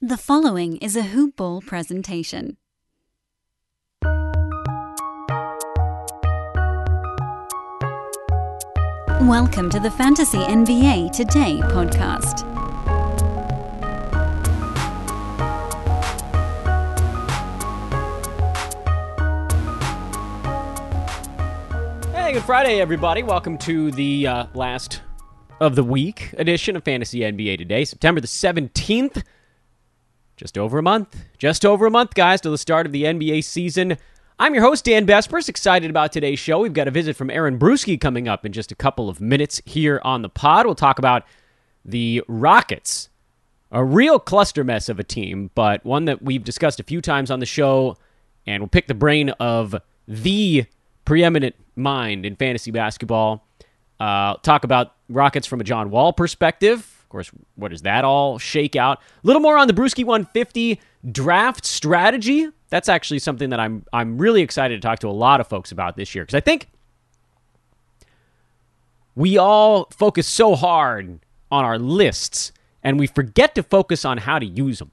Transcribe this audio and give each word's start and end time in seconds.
The 0.00 0.16
following 0.16 0.76
is 0.76 0.94
a 0.94 1.02
Hoop 1.02 1.34
Ball 1.34 1.60
presentation. 1.60 2.56
Welcome 9.22 9.68
to 9.70 9.80
the 9.80 9.90
Fantasy 9.90 10.38
NBA 10.38 11.10
Today 11.10 11.58
podcast. 11.64 12.44
Hey, 22.14 22.34
good 22.34 22.44
Friday, 22.44 22.80
everybody. 22.80 23.24
Welcome 23.24 23.58
to 23.58 23.90
the 23.90 24.28
uh, 24.28 24.46
last 24.54 25.02
of 25.60 25.74
the 25.74 25.82
week 25.82 26.32
edition 26.38 26.76
of 26.76 26.84
Fantasy 26.84 27.22
NBA 27.22 27.58
Today, 27.58 27.84
September 27.84 28.20
the 28.20 28.28
17th. 28.28 29.24
Just 30.38 30.56
over 30.56 30.78
a 30.78 30.82
month. 30.84 31.16
Just 31.36 31.66
over 31.66 31.84
a 31.84 31.90
month, 31.90 32.14
guys, 32.14 32.40
to 32.42 32.50
the 32.50 32.56
start 32.56 32.86
of 32.86 32.92
the 32.92 33.02
NBA 33.02 33.42
season. 33.42 33.98
I'm 34.38 34.54
your 34.54 34.62
host, 34.62 34.84
Dan 34.84 35.04
Besbris. 35.04 35.48
Excited 35.48 35.90
about 35.90 36.12
today's 36.12 36.38
show. 36.38 36.60
We've 36.60 36.72
got 36.72 36.86
a 36.86 36.92
visit 36.92 37.16
from 37.16 37.28
Aaron 37.28 37.58
Bruski 37.58 38.00
coming 38.00 38.28
up 38.28 38.46
in 38.46 38.52
just 38.52 38.70
a 38.70 38.76
couple 38.76 39.08
of 39.08 39.20
minutes 39.20 39.60
here 39.66 40.00
on 40.04 40.22
the 40.22 40.28
pod. 40.28 40.64
We'll 40.64 40.76
talk 40.76 41.00
about 41.00 41.24
the 41.84 42.22
Rockets. 42.28 43.08
A 43.72 43.84
real 43.84 44.20
cluster 44.20 44.62
mess 44.62 44.88
of 44.88 45.00
a 45.00 45.04
team, 45.04 45.50
but 45.56 45.84
one 45.84 46.04
that 46.04 46.22
we've 46.22 46.44
discussed 46.44 46.78
a 46.78 46.84
few 46.84 47.00
times 47.00 47.32
on 47.32 47.40
the 47.40 47.46
show, 47.46 47.96
and 48.46 48.62
we'll 48.62 48.68
pick 48.68 48.86
the 48.86 48.94
brain 48.94 49.30
of 49.40 49.74
the 50.06 50.66
preeminent 51.04 51.56
mind 51.74 52.24
in 52.24 52.36
fantasy 52.36 52.70
basketball. 52.70 53.44
Uh, 53.98 54.36
talk 54.42 54.62
about 54.62 54.94
Rockets 55.08 55.48
from 55.48 55.60
a 55.60 55.64
John 55.64 55.90
Wall 55.90 56.12
perspective. 56.12 56.97
Of 57.08 57.12
course, 57.12 57.30
what 57.56 57.70
does 57.70 57.80
that 57.82 58.04
all 58.04 58.38
shake 58.38 58.76
out? 58.76 58.98
A 58.98 59.26
little 59.26 59.40
more 59.40 59.56
on 59.56 59.66
the 59.66 59.72
Bruski 59.72 60.04
150 60.04 60.78
draft 61.10 61.64
strategy. 61.64 62.50
That's 62.68 62.86
actually 62.86 63.20
something 63.20 63.48
that 63.48 63.58
I'm 63.58 63.86
I'm 63.94 64.18
really 64.18 64.42
excited 64.42 64.82
to 64.82 64.86
talk 64.86 64.98
to 64.98 65.08
a 65.08 65.10
lot 65.10 65.40
of 65.40 65.46
folks 65.46 65.72
about 65.72 65.96
this 65.96 66.14
year 66.14 66.24
because 66.24 66.34
I 66.34 66.40
think 66.40 66.68
we 69.14 69.38
all 69.38 69.88
focus 69.90 70.26
so 70.26 70.54
hard 70.54 71.20
on 71.50 71.64
our 71.64 71.78
lists 71.78 72.52
and 72.82 72.98
we 72.98 73.06
forget 73.06 73.54
to 73.54 73.62
focus 73.62 74.04
on 74.04 74.18
how 74.18 74.38
to 74.38 74.44
use 74.44 74.78
them. 74.78 74.90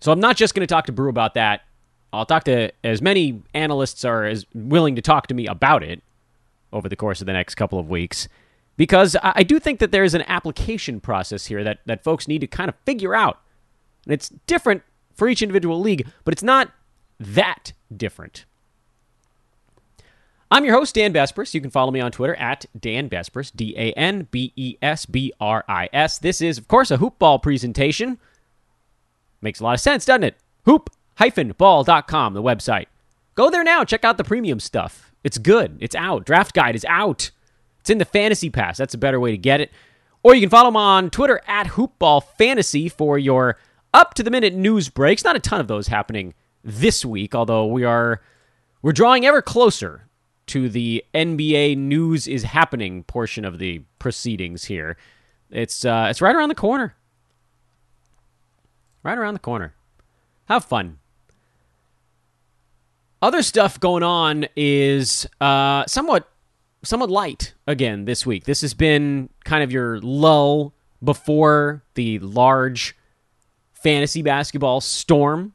So 0.00 0.10
I'm 0.10 0.18
not 0.18 0.36
just 0.36 0.52
going 0.52 0.66
to 0.66 0.66
talk 0.66 0.86
to 0.86 0.92
Brew 0.92 1.10
about 1.10 1.34
that. 1.34 1.62
I'll 2.12 2.26
talk 2.26 2.42
to 2.44 2.72
as 2.82 3.00
many 3.00 3.40
analysts 3.54 4.04
are 4.04 4.24
as 4.24 4.46
willing 4.52 4.96
to 4.96 5.02
talk 5.02 5.28
to 5.28 5.34
me 5.34 5.46
about 5.46 5.84
it 5.84 6.02
over 6.72 6.88
the 6.88 6.96
course 6.96 7.20
of 7.20 7.28
the 7.28 7.32
next 7.32 7.54
couple 7.54 7.78
of 7.78 7.88
weeks 7.88 8.26
because 8.78 9.16
I 9.22 9.42
do 9.42 9.58
think 9.58 9.80
that 9.80 9.90
there 9.90 10.04
is 10.04 10.14
an 10.14 10.22
application 10.28 11.00
process 11.00 11.46
here 11.46 11.64
that, 11.64 11.80
that 11.86 12.04
folks 12.04 12.28
need 12.28 12.38
to 12.38 12.46
kind 12.46 12.68
of 12.68 12.76
figure 12.86 13.14
out. 13.14 13.40
And 14.06 14.14
it's 14.14 14.30
different 14.46 14.82
for 15.14 15.28
each 15.28 15.42
individual 15.42 15.80
league, 15.80 16.06
but 16.24 16.32
it's 16.32 16.44
not 16.44 16.70
that 17.18 17.72
different. 17.94 18.46
I'm 20.50 20.64
your 20.64 20.76
host, 20.76 20.94
Dan 20.94 21.12
Besbris. 21.12 21.52
You 21.52 21.60
can 21.60 21.70
follow 21.70 21.90
me 21.90 22.00
on 22.00 22.12
Twitter 22.12 22.36
at 22.36 22.64
Dan 22.78 23.10
Besbris, 23.10 23.50
D 23.54 23.74
A 23.76 23.92
N 23.94 24.28
B 24.30 24.52
E 24.54 24.76
S 24.80 25.04
B 25.04 25.32
R 25.40 25.64
I 25.68 25.90
S. 25.92 26.18
This 26.18 26.40
is, 26.40 26.56
of 26.56 26.68
course, 26.68 26.92
a 26.92 26.98
hoopball 26.98 27.42
presentation. 27.42 28.18
Makes 29.42 29.58
a 29.58 29.64
lot 29.64 29.74
of 29.74 29.80
sense, 29.80 30.04
doesn't 30.04 30.22
it? 30.22 30.36
Hoop-ball.com, 30.64 32.34
the 32.34 32.42
website. 32.42 32.86
Go 33.34 33.50
there 33.50 33.64
now. 33.64 33.84
Check 33.84 34.04
out 34.04 34.16
the 34.16 34.24
premium 34.24 34.60
stuff. 34.60 35.12
It's 35.24 35.38
good. 35.38 35.76
It's 35.80 35.96
out. 35.96 36.24
Draft 36.24 36.54
guide 36.54 36.76
is 36.76 36.86
out. 36.88 37.30
It's 37.88 37.90
in 37.90 37.96
the 37.96 38.04
fantasy 38.04 38.50
pass. 38.50 38.76
That's 38.76 38.92
a 38.92 38.98
better 38.98 39.18
way 39.18 39.30
to 39.30 39.38
get 39.38 39.62
it. 39.62 39.72
Or 40.22 40.34
you 40.34 40.42
can 40.42 40.50
follow 40.50 40.68
them 40.68 40.76
on 40.76 41.08
Twitter 41.08 41.40
at 41.46 41.68
hoopballfantasy 41.68 42.92
for 42.92 43.16
your 43.16 43.56
up 43.94 44.12
to 44.12 44.22
the 44.22 44.30
minute 44.30 44.52
news 44.52 44.90
breaks. 44.90 45.24
Not 45.24 45.36
a 45.36 45.40
ton 45.40 45.58
of 45.58 45.68
those 45.68 45.86
happening 45.86 46.34
this 46.62 47.02
week, 47.02 47.34
although 47.34 47.64
we 47.64 47.84
are 47.84 48.20
we're 48.82 48.92
drawing 48.92 49.24
ever 49.24 49.40
closer 49.40 50.06
to 50.48 50.68
the 50.68 51.02
NBA 51.14 51.78
news 51.78 52.28
is 52.28 52.42
happening 52.42 53.04
portion 53.04 53.46
of 53.46 53.58
the 53.58 53.80
proceedings 53.98 54.64
here. 54.66 54.98
It's 55.50 55.86
uh, 55.86 56.08
it's 56.10 56.20
right 56.20 56.36
around 56.36 56.50
the 56.50 56.56
corner. 56.56 56.94
Right 59.02 59.16
around 59.16 59.32
the 59.32 59.40
corner. 59.40 59.72
Have 60.44 60.66
fun. 60.66 60.98
Other 63.22 63.40
stuff 63.40 63.80
going 63.80 64.02
on 64.02 64.44
is 64.56 65.26
uh, 65.40 65.86
somewhat 65.86 66.30
somewhat 66.82 67.10
light 67.10 67.54
again 67.66 68.04
this 68.04 68.24
week. 68.24 68.44
This 68.44 68.60
has 68.60 68.74
been 68.74 69.28
kind 69.44 69.62
of 69.62 69.72
your 69.72 70.00
lull 70.00 70.74
before 71.02 71.82
the 71.94 72.18
large 72.20 72.96
fantasy 73.72 74.22
basketball 74.22 74.80
storm, 74.80 75.54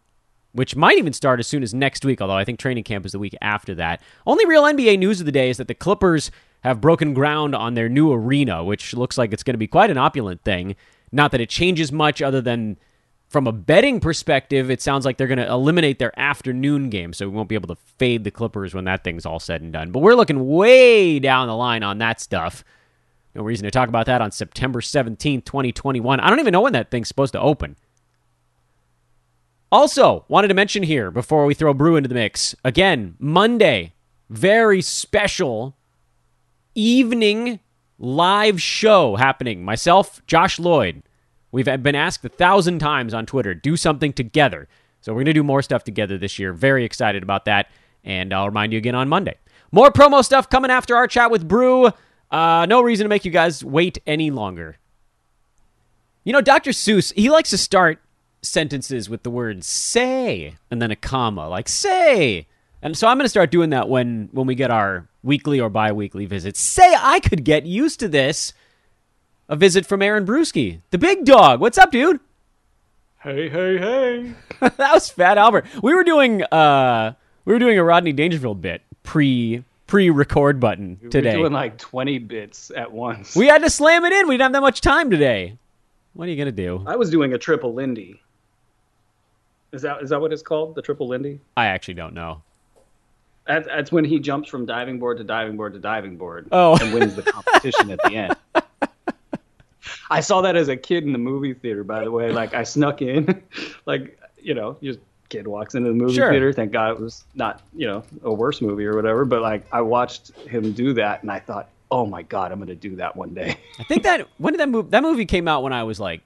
which 0.53 0.75
might 0.75 0.97
even 0.97 1.13
start 1.13 1.39
as 1.39 1.47
soon 1.47 1.63
as 1.63 1.73
next 1.73 2.05
week, 2.05 2.21
although 2.21 2.37
I 2.37 2.45
think 2.45 2.59
training 2.59 2.83
camp 2.83 3.05
is 3.05 3.11
the 3.11 3.19
week 3.19 3.35
after 3.41 3.75
that. 3.75 4.01
Only 4.25 4.45
real 4.45 4.63
NBA 4.63 4.99
news 4.99 5.19
of 5.19 5.25
the 5.25 5.31
day 5.31 5.49
is 5.49 5.57
that 5.57 5.67
the 5.67 5.73
Clippers 5.73 6.31
have 6.61 6.79
broken 6.79 7.13
ground 7.13 7.55
on 7.55 7.73
their 7.73 7.89
new 7.89 8.11
arena, 8.11 8.63
which 8.63 8.93
looks 8.93 9.17
like 9.17 9.33
it's 9.33 9.43
going 9.43 9.55
to 9.55 9.57
be 9.57 9.67
quite 9.67 9.89
an 9.89 9.97
opulent 9.97 10.43
thing. 10.43 10.75
Not 11.11 11.31
that 11.31 11.41
it 11.41 11.49
changes 11.49 11.91
much 11.91 12.21
other 12.21 12.41
than 12.41 12.77
from 13.33 13.47
a 13.47 13.51
betting 13.51 13.99
perspective, 13.99 14.69
it 14.69 14.79
sounds 14.79 15.05
like 15.05 15.17
they're 15.17 15.25
going 15.25 15.39
to 15.39 15.51
eliminate 15.51 15.97
their 15.97 16.17
afternoon 16.19 16.91
game, 16.91 17.13
so 17.13 17.27
we 17.27 17.35
won't 17.35 17.49
be 17.49 17.55
able 17.55 17.75
to 17.75 17.81
fade 17.97 18.23
the 18.23 18.29
Clippers 18.29 18.75
when 18.75 18.85
that 18.85 19.03
thing's 19.03 19.25
all 19.25 19.39
said 19.39 19.59
and 19.59 19.73
done. 19.73 19.91
But 19.91 20.03
we're 20.03 20.13
looking 20.13 20.47
way 20.47 21.17
down 21.17 21.47
the 21.47 21.55
line 21.55 21.81
on 21.81 21.97
that 21.97 22.21
stuff. 22.21 22.63
No 23.33 23.41
reason 23.41 23.65
to 23.65 23.71
talk 23.71 23.89
about 23.89 24.05
that 24.05 24.21
on 24.21 24.29
September 24.29 24.81
17th, 24.81 25.45
2021. 25.45 26.19
I 26.19 26.29
don't 26.29 26.39
even 26.39 26.51
know 26.51 26.61
when 26.61 26.73
that 26.73 26.91
thing's 26.91 27.07
supposed 27.07 27.33
to 27.33 27.41
open. 27.41 27.75
Also, 29.71 30.25
wanted 30.27 30.49
to 30.49 30.53
mention 30.53 30.83
here 30.83 31.09
before 31.09 31.47
we 31.47 31.55
throw 31.55 31.73
Brew 31.73 31.95
into 31.95 32.09
the 32.09 32.13
mix 32.13 32.53
again, 32.63 33.15
Monday, 33.17 33.93
very 34.29 34.83
special 34.83 35.75
evening 36.75 37.59
live 37.97 38.61
show 38.61 39.15
happening. 39.15 39.65
Myself, 39.65 40.21
Josh 40.27 40.59
Lloyd. 40.59 41.01
We've 41.53 41.65
been 41.65 41.93
asked 41.93 42.25
a 42.25 42.29
thousand 42.29 42.79
times 42.79 43.13
on 43.13 43.27
Twitter, 43.27 43.53
do 43.53 43.77
something 43.77 44.11
together. 44.11 44.67
So 45.01 45.13
we're 45.13 45.19
going 45.19 45.25
to 45.27 45.33
do 45.33 45.43
more 45.43 45.61
stuff 45.61 45.83
together 45.83 46.17
this 46.17 46.39
year. 46.39 46.51
Very 46.51 46.83
excited 46.83 47.21
about 47.21 47.45
that. 47.45 47.69
And 48.03 48.33
I'll 48.33 48.47
remind 48.47 48.73
you 48.73 48.79
again 48.79 48.95
on 48.95 49.07
Monday. 49.07 49.37
More 49.71 49.91
promo 49.91 50.25
stuff 50.25 50.49
coming 50.49 50.71
after 50.71 50.95
our 50.95 51.07
chat 51.07 51.29
with 51.29 51.47
Brew. 51.47 51.91
Uh, 52.31 52.65
no 52.67 52.81
reason 52.81 53.05
to 53.05 53.09
make 53.09 53.23
you 53.23 53.29
guys 53.29 53.63
wait 53.63 53.99
any 54.07 54.31
longer. 54.31 54.77
You 56.23 56.33
know, 56.33 56.41
Dr. 56.41 56.71
Seuss, 56.71 57.13
he 57.13 57.29
likes 57.29 57.51
to 57.51 57.57
start 57.59 57.99
sentences 58.41 59.07
with 59.07 59.21
the 59.21 59.29
word 59.29 59.63
say 59.63 60.55
and 60.71 60.81
then 60.81 60.89
a 60.89 60.95
comma, 60.95 61.47
like 61.49 61.69
say. 61.69 62.47
And 62.81 62.97
so 62.97 63.07
I'm 63.07 63.17
going 63.17 63.25
to 63.25 63.29
start 63.29 63.51
doing 63.51 63.69
that 63.69 63.89
when 63.89 64.27
when 64.31 64.47
we 64.47 64.55
get 64.55 64.71
our 64.71 65.07
weekly 65.21 65.59
or 65.59 65.69
bi-weekly 65.69 66.25
visits. 66.25 66.59
Say 66.59 66.95
I 66.97 67.19
could 67.19 67.43
get 67.45 67.67
used 67.67 67.99
to 67.99 68.07
this 68.07 68.53
a 69.53 69.55
visit 69.55 69.85
from 69.85 70.01
Aaron 70.01 70.25
Bruski, 70.25 70.81
the 70.89 70.97
big 70.97 71.25
dog. 71.25 71.59
What's 71.61 71.77
up, 71.77 71.91
dude? 71.91 72.19
Hey, 73.21 73.47
hey, 73.49 73.77
hey. 73.77 74.33
that 74.61 74.91
was 74.93 75.11
Fat 75.11 75.37
Albert. 75.37 75.67
We 75.83 75.93
were 75.93 76.03
doing 76.03 76.41
uh 76.45 77.13
we 77.45 77.53
were 77.53 77.59
doing 77.59 77.77
a 77.77 77.83
Rodney 77.83 78.13
Dangerfield 78.13 78.61
bit 78.61 78.81
pre 79.03 79.63
pre 79.85 80.09
record 80.09 80.59
button 80.59 80.97
today. 81.11 81.33
We 81.33 81.37
were 81.37 81.43
doing 81.43 81.53
like 81.53 81.77
20 81.77 82.17
bits 82.17 82.71
at 82.75 82.91
once. 82.91 83.35
We 83.35 83.45
had 83.45 83.61
to 83.61 83.69
slam 83.69 84.05
it 84.05 84.11
in. 84.11 84.27
We 84.27 84.33
didn't 84.33 84.45
have 84.45 84.51
that 84.53 84.61
much 84.61 84.81
time 84.81 85.11
today. 85.11 85.55
What 86.13 86.27
are 86.27 86.31
you 86.31 86.37
gonna 86.37 86.51
do? 86.51 86.83
I 86.87 86.95
was 86.95 87.11
doing 87.11 87.33
a 87.33 87.37
triple 87.37 87.75
Lindy. 87.75 88.19
Is 89.71 89.83
that 89.83 90.01
is 90.01 90.09
that 90.09 90.19
what 90.19 90.33
it's 90.33 90.41
called? 90.41 90.73
The 90.73 90.81
triple 90.81 91.07
Lindy? 91.07 91.39
I 91.55 91.67
actually 91.67 91.93
don't 91.93 92.15
know. 92.15 92.41
That, 93.45 93.65
that's 93.65 93.91
when 93.91 94.05
he 94.05 94.19
jumps 94.19 94.49
from 94.49 94.65
diving 94.65 94.97
board 94.99 95.17
to 95.19 95.23
diving 95.23 95.57
board 95.57 95.73
to 95.73 95.79
diving 95.79 96.17
board 96.17 96.47
Oh. 96.51 96.75
and 96.81 96.91
wins 96.91 97.13
the 97.15 97.21
competition 97.23 97.91
at 97.91 97.99
the 98.03 98.15
end. 98.15 98.35
I 100.09 100.19
saw 100.19 100.41
that 100.41 100.55
as 100.55 100.67
a 100.67 100.77
kid 100.77 101.03
in 101.03 101.11
the 101.13 101.17
movie 101.19 101.53
theater, 101.53 101.83
by 101.83 102.03
the 102.03 102.11
way. 102.11 102.31
Like 102.31 102.53
I 102.53 102.63
snuck 102.63 103.01
in, 103.01 103.41
like 103.85 104.19
you 104.41 104.53
know, 104.53 104.77
just 104.83 104.99
kid 105.29 105.47
walks 105.47 105.73
into 105.75 105.89
the 105.89 105.95
movie 105.95 106.13
Sure. 106.15 106.29
theater. 106.29 106.53
Thank 106.53 106.71
God 106.71 106.91
it 106.91 106.99
was 106.99 107.23
not 107.35 107.61
you 107.75 107.87
know 107.87 108.03
a 108.23 108.31
worse 108.33 108.61
movie 108.61 108.85
or 108.85 108.95
whatever. 108.95 109.25
But 109.25 109.41
like 109.41 109.65
I 109.71 109.81
watched 109.81 110.31
him 110.47 110.73
do 110.73 110.93
that, 110.93 111.21
and 111.23 111.31
I 111.31 111.39
thought, 111.39 111.69
oh 111.91 112.05
my 112.05 112.21
God, 112.23 112.51
I'm 112.51 112.59
gonna 112.59 112.75
do 112.75 112.95
that 112.97 113.15
one 113.15 113.33
day. 113.33 113.57
I 113.79 113.83
think 113.83 114.03
that 114.03 114.27
when 114.37 114.53
did 114.53 114.59
that 114.59 114.69
movie 114.69 114.89
that 114.89 115.03
movie 115.03 115.25
came 115.25 115.47
out 115.47 115.63
when 115.63 115.73
I 115.73 115.83
was 115.83 115.99
like 115.99 116.21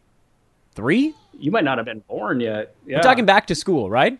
three? 0.73 1.13
You 1.39 1.51
might 1.51 1.63
not 1.63 1.77
have 1.77 1.85
been 1.85 2.03
born 2.07 2.39
yet. 2.39 2.75
Yeah. 2.85 2.97
We're 2.97 3.03
talking 3.03 3.25
back 3.25 3.47
to 3.47 3.55
school, 3.55 3.89
right? 3.89 4.19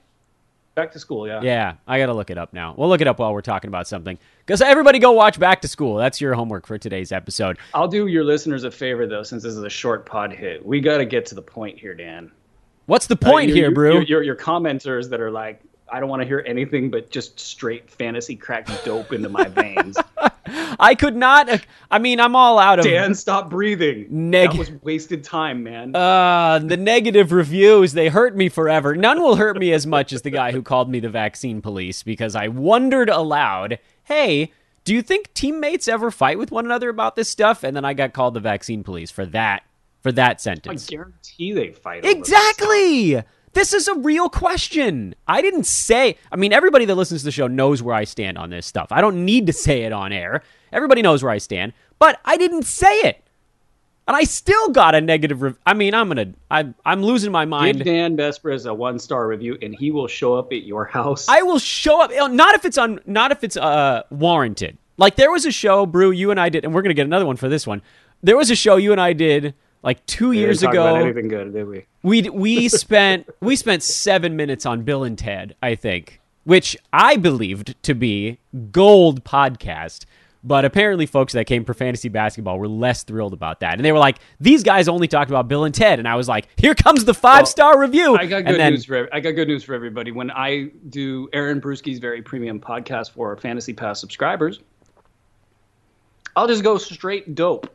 Back 0.77 0.91
to 0.94 1.00
school. 1.00 1.27
Yeah. 1.27 1.41
Yeah, 1.41 1.74
I 1.88 1.97
gotta 2.00 2.13
look 2.13 2.29
it 2.29 2.38
up 2.38 2.53
now. 2.53 2.74
We'll 2.77 2.88
look 2.88 3.01
it 3.01 3.07
up 3.07 3.19
while 3.19 3.33
we're 3.33 3.41
talking 3.41 3.68
about 3.68 3.88
something. 3.88 4.18
Because 4.45 4.62
everybody 4.62 5.00
go 5.00 5.12
watch 5.12 5.38
Back 5.39 5.62
to 5.63 5.68
School. 5.68 5.95
That's 5.97 6.21
your 6.21 6.33
homework 6.35 6.65
for 6.65 6.77
today's 6.77 7.12
episode. 7.12 7.57
I'll 7.74 7.88
do 7.89 8.07
your 8.07 8.24
listeners 8.24 8.63
a 8.63 8.71
favor 8.71 9.06
though, 9.07 9.24
since 9.24 9.44
this 9.44 9.53
is 9.53 9.63
a 9.63 9.69
short 9.69 10.06
pod 10.06 10.31
hit. 10.31 10.65
We 10.65 10.79
got 10.79 11.00
to 11.00 11.06
get 11.06 11.25
to 11.27 11.35
the 11.35 11.41
point 11.41 11.77
here, 11.77 11.94
Dan. 11.95 12.31
What's 12.85 13.07
the 13.07 13.18
point 13.18 13.51
Uh, 13.51 13.56
here, 13.56 13.71
Brew? 13.71 13.95
Your, 13.95 14.03
your, 14.03 14.24
your 14.24 14.35
commenters 14.35 15.09
that 15.09 15.19
are 15.19 15.31
like, 15.31 15.59
I 15.91 16.00
don't 16.00 16.09
want 16.09 16.21
to 16.21 16.27
hear 16.27 16.44
anything 16.45 16.89
but 16.91 17.09
just 17.09 17.39
straight 17.39 17.89
fantasy 17.89 18.35
crack 18.35 18.69
dope 18.85 19.12
into 19.12 19.30
my 19.30 19.45
veins. 19.45 19.97
I 20.79 20.95
could 20.95 21.15
not. 21.15 21.50
uh, 21.50 21.57
I 21.89 22.00
mean, 22.00 22.19
I'm 22.19 22.35
all 22.35 22.59
out 22.59 22.79
of 22.79 22.85
Dan, 22.85 23.13
stop 23.15 23.50
breathing. 23.50 24.07
Neg- 24.09 24.51
that 24.51 24.57
was 24.57 24.71
wasted 24.83 25.24
time, 25.24 25.63
man. 25.63 25.95
uh, 25.95 26.59
the 26.59 26.77
negative 26.77 27.31
reviews. 27.31 27.94
They 27.94 28.09
hurt 28.09 28.35
me 28.35 28.50
forever. 28.50 28.95
None 28.95 29.21
will 29.21 29.35
hurt 29.35 29.57
me 29.57 29.74
as 29.74 29.88
much 29.88 30.13
as 30.13 30.21
the 30.21 30.29
guy 30.29 30.51
who 30.51 30.62
called 30.62 30.89
me 30.89 31.00
the 31.00 31.09
vaccine 31.09 31.62
police 31.62 32.03
because 32.03 32.35
I 32.35 32.47
wondered 32.47 33.09
aloud, 33.09 33.79
"Hey, 34.03 34.51
do 34.83 34.94
you 34.94 35.01
think 35.01 35.33
teammates 35.33 35.88
ever 35.88 36.12
fight 36.12 36.38
with 36.38 36.51
one 36.51 36.65
another 36.65 36.89
about 36.89 37.15
this 37.15 37.30
stuff?" 37.30 37.63
And 37.63 37.75
then 37.75 37.85
I 37.85 37.94
got 37.94 38.13
called 38.13 38.33
the 38.33 38.39
vaccine 38.39 38.83
police 38.83 39.12
for 39.12 39.25
that 39.27 39.63
for 40.03 40.12
that 40.12 40.39
sentence, 40.39 40.88
I 40.88 40.91
guarantee 40.91 41.51
they 41.53 41.71
fight. 41.71 42.06
over 42.06 42.13
this 42.13 42.27
stuff. 42.27 42.39
Exactly. 42.41 43.23
This 43.57 43.74
is 43.74 43.88
a 43.88 43.95
real 43.95 44.30
question. 44.30 45.15
I 45.27 45.42
didn't 45.42 45.65
say, 45.65 46.19
I 46.31 46.36
mean, 46.36 46.54
everybody 46.54 46.86
that 46.86 46.94
listens 46.94 47.21
to 47.21 47.25
the 47.25 47.31
show 47.31 47.48
knows 47.48 47.81
where 47.81 47.95
I 47.95 48.04
stand 48.04 48.38
on 48.38 48.51
this 48.51 48.68
stuff. 48.68 48.89
I 48.92 49.01
don't 49.01 49.25
need 49.25 49.48
to 49.48 49.54
say 49.54 49.81
it 49.81 49.92
on 49.92 50.12
air. 50.12 50.44
Everybody 50.71 51.01
knows 51.01 51.24
where 51.24 51.31
I 51.31 51.39
stand, 51.39 51.74
but 51.98 52.19
I 52.24 52.38
didn't 52.38 52.68
say 52.68 53.00
it. 53.00 53.24
And 54.07 54.15
I 54.15 54.25
still 54.25 54.69
got 54.69 54.94
a 54.94 55.01
negative 55.01 55.57
I 55.65 55.74
mean, 55.74 55.95
I'm 55.95 56.07
going 56.07 56.33
to 56.33 56.39
I 56.51 56.71
I'm 56.86 57.01
losing 57.01 57.31
my 57.31 57.45
mind. 57.45 57.77
Give. 57.77 57.88
Dan 57.88 58.15
Besbris 58.15 58.69
a 58.69 58.74
one 58.75 59.00
star 59.00 59.25
review, 59.25 59.57
and 59.63 59.74
he 59.74 59.89
will 59.89 60.07
show 60.07 60.36
up 60.36 60.54
at 60.54 60.62
your 60.62 60.86
house. 60.86 61.27
I 61.27 61.42
will 61.42 61.57
show 61.57 62.00
up 62.04 62.12
uh, 62.12 62.27
not 62.27 62.54
if 62.54 62.63
it's 62.63 62.77
on 62.77 63.00
not 63.07 63.31
if 63.31 63.44
it's 63.44 63.57
uh 63.57 64.04
warranted. 64.12 64.77
Like 64.98 65.15
there 65.15 65.31
was 65.31 65.48
a 65.48 65.51
show, 65.51 65.88
Brew, 65.88 66.12
you 66.12 66.30
and 66.30 66.39
I 66.39 66.50
did 66.50 66.63
and 66.63 66.75
we're 66.75 66.83
going 66.83 66.92
to 66.92 66.94
get 66.94 67.07
another 67.07 67.25
one 67.25 67.38
for 67.38 67.50
this 67.50 67.65
one. 67.65 67.81
There 68.21 68.38
was 68.38 68.51
a 68.51 68.56
show 68.56 68.75
you 68.75 68.92
and 68.92 69.01
I 69.01 69.13
did 69.13 69.56
like 69.87 70.05
2 70.05 70.29
We 70.29 70.39
years 70.39 70.63
ago. 70.63 70.85
about 70.85 71.01
anything 71.01 71.29
good, 71.29 71.53
did 71.53 71.65
we? 71.65 71.85
We 72.03 72.29
we 72.29 72.67
spent 72.83 73.25
we 73.39 73.55
spent 73.55 73.83
seven 73.83 74.35
minutes 74.35 74.65
on 74.65 74.81
Bill 74.83 75.05
and 75.05 75.17
Ted, 75.17 75.55
I 75.63 75.75
think, 75.75 76.19
which 76.43 76.75
I 76.91 77.15
believed 77.15 77.81
to 77.83 77.95
be 77.95 78.37
gold 78.73 79.23
podcast. 79.23 80.03
But 80.43 80.65
apparently, 80.65 81.05
folks 81.05 81.31
that 81.33 81.45
came 81.45 81.63
for 81.63 81.73
fantasy 81.73 82.09
basketball 82.09 82.59
were 82.59 82.67
less 82.67 83.03
thrilled 83.03 83.31
about 83.31 83.61
that, 83.61 83.75
and 83.75 83.85
they 83.85 83.93
were 83.93 83.97
like, 83.97 84.17
"These 84.41 84.61
guys 84.61 84.89
only 84.89 85.07
talked 85.07 85.31
about 85.31 85.47
Bill 85.47 85.63
and 85.63 85.73
Ted," 85.73 85.99
and 85.99 86.07
I 86.07 86.15
was 86.15 86.27
like, 86.27 86.49
"Here 86.57 86.75
comes 86.75 87.05
the 87.05 87.13
five 87.13 87.47
star 87.47 87.79
review." 87.79 88.17
I 88.17 88.25
got 88.25 88.39
and 88.39 88.47
good 88.47 88.59
then, 88.59 88.73
news 88.73 88.83
for 88.83 89.07
I 89.13 89.21
got 89.21 89.31
good 89.31 89.47
news 89.47 89.63
for 89.63 89.73
everybody. 89.73 90.11
When 90.11 90.31
I 90.31 90.69
do 90.89 91.29
Aaron 91.31 91.61
Bruski's 91.61 91.99
very 91.99 92.21
premium 92.21 92.59
podcast 92.59 93.11
for 93.11 93.37
Fantasy 93.37 93.71
Pass 93.73 94.01
subscribers, 94.01 94.59
I'll 96.35 96.47
just 96.47 96.63
go 96.63 96.77
straight 96.77 97.35
dope. 97.35 97.73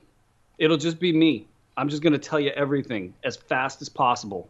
It'll 0.58 0.76
just 0.76 1.00
be 1.00 1.10
me. 1.12 1.46
I'm 1.82 1.88
just 1.88 2.00
gonna 2.00 2.17
tell 2.17 2.38
you 2.38 2.50
everything 2.50 3.12
as 3.25 3.34
fast 3.34 3.82
as 3.82 3.88
possible. 3.88 4.49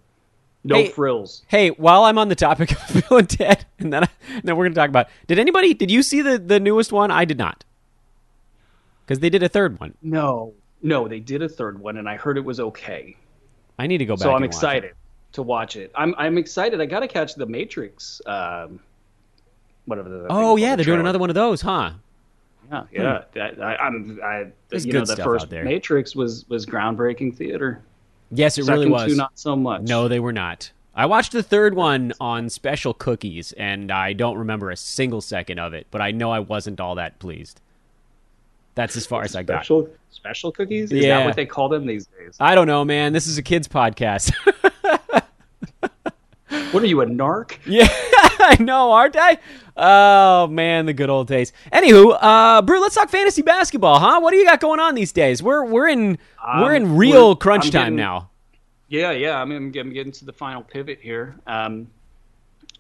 No 0.65 0.77
Hey, 0.77 0.89
frills. 0.89 1.45
Hey, 1.49 1.71
while 1.71 2.05
I'm 2.05 2.19
on 2.19 2.29
the 2.29 2.35
topic 2.35 2.73
of 2.73 3.03
Bill 3.09 3.19
and 3.21 3.31
Ted, 3.31 3.65
and 3.79 3.91
then 3.91 4.05
I, 4.05 4.09
and 4.29 4.43
then 4.43 4.55
we're 4.55 4.65
going 4.65 4.75
to 4.75 4.79
talk 4.79 4.91
about. 4.91 5.09
Did 5.29 5.39
anybody? 5.39 5.73
Did 5.73 5.91
you 5.91 6.03
see 6.03 6.21
the 6.21 6.39
the 6.39 6.61
newest 6.61 6.93
one? 6.93 7.11
I 7.11 7.25
did 7.25 7.39
not, 7.39 7.65
because 9.07 9.21
they 9.21 9.31
did 9.31 9.43
a 9.43 9.49
third 9.49 9.81
one. 9.81 9.95
No, 10.03 10.53
no, 10.83 11.09
they 11.09 11.21
did 11.21 11.41
a 11.41 11.49
third 11.49 11.81
one, 11.81 11.97
and 11.97 12.07
I 12.07 12.17
heard 12.17 12.37
it 12.37 12.45
was 12.45 12.61
okay. 12.61 13.17
I 13.79 13.87
need 13.87 13.99
to 13.99 14.05
go 14.05 14.15
back. 14.15 14.25
So 14.25 14.29
I'm 14.29 14.43
and 14.43 14.43
watch 14.43 14.49
excited 14.49 14.93
to 15.33 15.43
watch 15.43 15.77
it. 15.77 15.91
I'm 15.95 16.15
I'm 16.19 16.37
excited. 16.37 16.83
I 16.83 16.87
got 16.87 17.01
to 17.01 17.09
catch 17.09 17.35
the 17.35 17.47
Matrix. 17.47 18.21
Um, 18.27 18.79
whatever 19.87 20.11
the. 20.11 20.27
Oh 20.29 20.57
yeah, 20.57 20.77
they're 20.77 20.85
doing 20.85 21.01
another 21.01 21.19
one 21.19 21.31
of 21.31 21.35
those, 21.35 21.63
huh? 21.63 21.93
Yeah, 22.73 22.83
hmm. 22.85 23.39
yeah. 23.39 23.51
I, 23.61 23.63
I, 23.75 23.77
I'm. 23.87 24.21
I, 24.25 24.47
There's 24.69 24.87
you 24.87 24.93
good 24.93 24.99
know, 25.01 25.05
the 25.05 25.15
stuff 25.15 25.25
first 25.25 25.43
out 25.45 25.51
there. 25.51 25.65
Matrix 25.65 26.17
was 26.17 26.49
was 26.49 26.65
groundbreaking 26.67 27.37
theater. 27.37 27.83
Yes, 28.31 28.57
it 28.57 28.65
Second 28.65 28.81
really 28.81 28.91
was. 28.91 29.11
two, 29.11 29.17
not 29.17 29.33
so 29.35 29.55
much. 29.55 29.83
No, 29.83 30.09
they 30.09 30.21
were 30.21 30.33
not. 30.33 30.73
I 30.95 31.07
watched 31.07 31.33
the 31.33 31.43
third 31.43 31.75
one 31.75 32.13
on 32.21 32.49
special 32.51 32.95
cookies, 32.95 33.53
and 33.53 33.91
I 33.91 34.13
don't 34.13 34.39
remember 34.39 34.71
a 34.71 34.77
single 34.77 35.21
second 35.21 35.59
of 35.59 35.73
it, 35.75 35.87
but 35.91 36.01
I 36.01 36.11
know 36.11 36.31
I 36.31 36.39
wasn't 36.41 36.81
all 36.81 36.95
that 36.97 37.19
pleased. 37.19 37.61
That's 38.75 38.97
as 38.97 39.07
far 39.07 39.23
as 39.23 39.37
I 39.37 39.43
got. 39.43 39.57
special 39.57 39.89
special 40.11 40.53
cookies. 40.53 40.93
Is 40.93 41.05
Yeah. 41.05 41.19
that 41.19 41.27
what 41.27 41.37
they 41.37 41.47
call 41.47 41.69
them 41.69 41.87
these 41.87 42.07
days? 42.07 42.37
I 42.41 42.55
don't 42.55 42.67
know, 42.67 42.85
man. 42.85 43.13
This 43.13 43.27
is 43.27 43.37
a 43.39 43.43
kids' 43.43 43.69
podcast. 43.69 44.33
What 46.73 46.83
are 46.83 46.87
you 46.87 47.01
a 47.03 47.07
narc? 47.07 47.59
yeah, 47.67 47.87
I 47.91 48.57
know, 48.61 48.93
aren't 48.93 49.17
I? 49.17 49.39
Oh 49.77 50.47
man, 50.49 50.87
the 50.87 50.93
good 50.93 51.09
old 51.11 51.29
days. 51.29 51.53
Anywho, 51.73 52.17
uh, 52.21 52.63
Brew, 52.63 52.81
let's 52.81 52.95
talk 52.95 53.09
fantasy 53.09 53.43
basketball, 53.43 53.99
huh? 53.99 54.21
What 54.21 54.31
do 54.33 54.37
you 54.37 54.45
got 54.45 54.61
going 54.61 54.81
on 54.81 54.95
these 54.95 55.13
days? 55.13 55.43
We're 55.43 55.65
we're 55.65 55.89
in 55.89 56.19
we're 56.59 56.75
in 56.75 56.85
Um, 56.85 56.97
real 56.97 57.29
we're- 57.29 57.37
crunch 57.39 57.67
I'm 57.67 57.71
time 57.73 57.97
now. 57.97 58.29
Yeah, 58.89 59.13
yeah. 59.13 59.41
I'm, 59.41 59.51
I'm, 59.53 59.73
I'm 59.75 59.93
getting 59.93 60.13
to 60.13 60.25
the 60.27 60.35
final 60.35 60.63
pivot 60.63 60.99
here. 61.01 61.35
Um, 61.47 61.89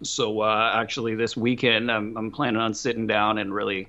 so 0.02 0.40
uh, 0.42 0.72
actually, 0.74 1.14
this 1.14 1.36
weekend, 1.38 1.90
I'm, 1.90 2.14
I'm 2.18 2.30
planning 2.30 2.60
on 2.60 2.74
sitting 2.74 3.06
down 3.06 3.38
and 3.38 3.54
really 3.54 3.88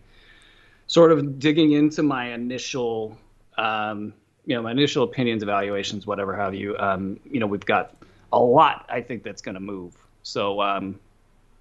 sort 0.88 1.12
of 1.12 1.40
digging 1.40 1.74
into 1.74 2.02
my 2.02 2.34
initial, 2.34 3.18
um, 3.58 4.14
you 4.46 4.56
know, 4.56 4.62
my 4.62 4.72
initial 4.72 5.04
opinions, 5.04 5.44
evaluations, 5.44 6.08
whatever 6.08 6.34
have 6.34 6.54
you. 6.56 6.78
Um, 6.78 7.20
you 7.30 7.42
know, 7.42 7.48
we've 7.48 7.66
got 7.66 7.94
a 8.34 8.40
lot. 8.40 8.86
I 8.90 9.00
think 9.00 9.24
that's 9.24 9.42
going 9.42 9.56
to 9.56 9.62
move. 9.62 9.96
So 10.24 10.60
um, 10.62 11.00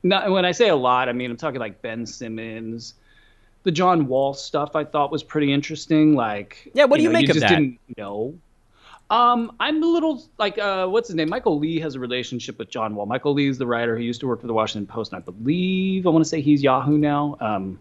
not, 0.02 0.30
when 0.30 0.44
I 0.44 0.52
say 0.52 0.70
a 0.70 0.76
lot, 0.76 1.08
I 1.08 1.12
mean 1.12 1.30
I'm 1.30 1.36
talking 1.36 1.60
like 1.60 1.80
Ben 1.82 2.04
Simmons. 2.06 2.94
The 3.62 3.70
John 3.70 4.08
Wall 4.08 4.34
stuff 4.34 4.74
I 4.74 4.84
thought 4.84 5.12
was 5.12 5.22
pretty 5.22 5.52
interesting. 5.52 6.16
Like, 6.16 6.68
Yeah, 6.74 6.86
what 6.86 6.96
do 6.96 7.04
you 7.04 7.10
know, 7.10 7.20
make 7.20 7.28
of 7.28 7.36
that? 7.36 7.44
I 7.44 7.46
just 7.46 7.50
that? 7.52 7.60
Didn't 7.60 7.78
know. 7.96 8.34
Um, 9.10 9.54
I'm 9.60 9.82
a 9.82 9.86
little 9.86 10.24
like 10.38 10.58
uh, 10.58 10.86
what's 10.86 11.08
his 11.08 11.16
name? 11.16 11.28
Michael 11.28 11.58
Lee 11.58 11.78
has 11.80 11.94
a 11.94 12.00
relationship 12.00 12.58
with 12.58 12.70
John 12.70 12.94
Wall. 12.94 13.04
Michael 13.04 13.34
Lee 13.34 13.46
is 13.46 13.58
the 13.58 13.66
writer 13.66 13.94
who 13.94 14.02
used 14.02 14.20
to 14.20 14.26
work 14.26 14.40
for 14.40 14.46
the 14.46 14.54
Washington 14.54 14.86
Post, 14.86 15.12
and 15.12 15.22
I 15.22 15.24
believe 15.24 16.06
I 16.06 16.10
want 16.10 16.24
to 16.24 16.28
say 16.28 16.40
he's 16.40 16.62
Yahoo 16.62 16.96
now. 16.96 17.36
Um, 17.38 17.78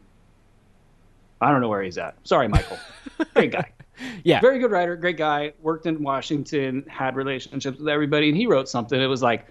I 1.40 1.52
don't 1.52 1.62
know 1.62 1.70
where 1.70 1.82
he's 1.82 1.98
at. 1.98 2.16
Sorry, 2.26 2.50
Michael. 2.50 2.78
Great 3.34 3.54
guy. 3.54 3.72
Yeah. 4.24 4.40
Very 4.40 4.60
good 4.60 4.72
writer, 4.72 4.96
great 4.96 5.18
guy. 5.18 5.54
Worked 5.62 5.86
in 5.86 6.02
Washington, 6.04 6.84
had 6.88 7.16
relationships 7.16 7.80
with 7.80 7.88
everybody, 7.88 8.30
and 8.30 8.38
he 8.38 8.48
wrote 8.48 8.70
something. 8.70 9.00
It 9.00 9.08
was 9.08 9.22
like, 9.22 9.48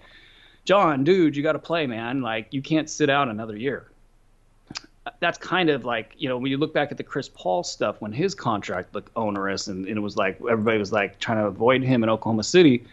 John, 0.65 1.03
dude, 1.03 1.35
you 1.35 1.43
got 1.43 1.53
to 1.53 1.59
play, 1.59 1.87
man. 1.87 2.21
Like 2.21 2.47
you 2.51 2.61
can't 2.61 2.89
sit 2.89 3.09
out 3.09 3.27
another 3.27 3.57
year. 3.57 3.87
That's 5.19 5.37
kind 5.37 5.69
of 5.69 5.83
like 5.83 6.13
you 6.17 6.29
know 6.29 6.37
when 6.37 6.51
you 6.51 6.57
look 6.57 6.73
back 6.73 6.91
at 6.91 6.97
the 6.97 7.03
Chris 7.03 7.29
Paul 7.33 7.63
stuff 7.63 7.99
when 8.01 8.11
his 8.11 8.35
contract 8.35 8.93
looked 8.93 9.11
onerous 9.15 9.67
and, 9.67 9.87
and 9.87 9.97
it 9.97 10.01
was 10.01 10.15
like 10.15 10.39
everybody 10.49 10.77
was 10.77 10.91
like 10.91 11.19
trying 11.19 11.39
to 11.39 11.45
avoid 11.45 11.83
him 11.83 12.03
in 12.03 12.09
Oklahoma 12.09 12.43
City. 12.43 12.85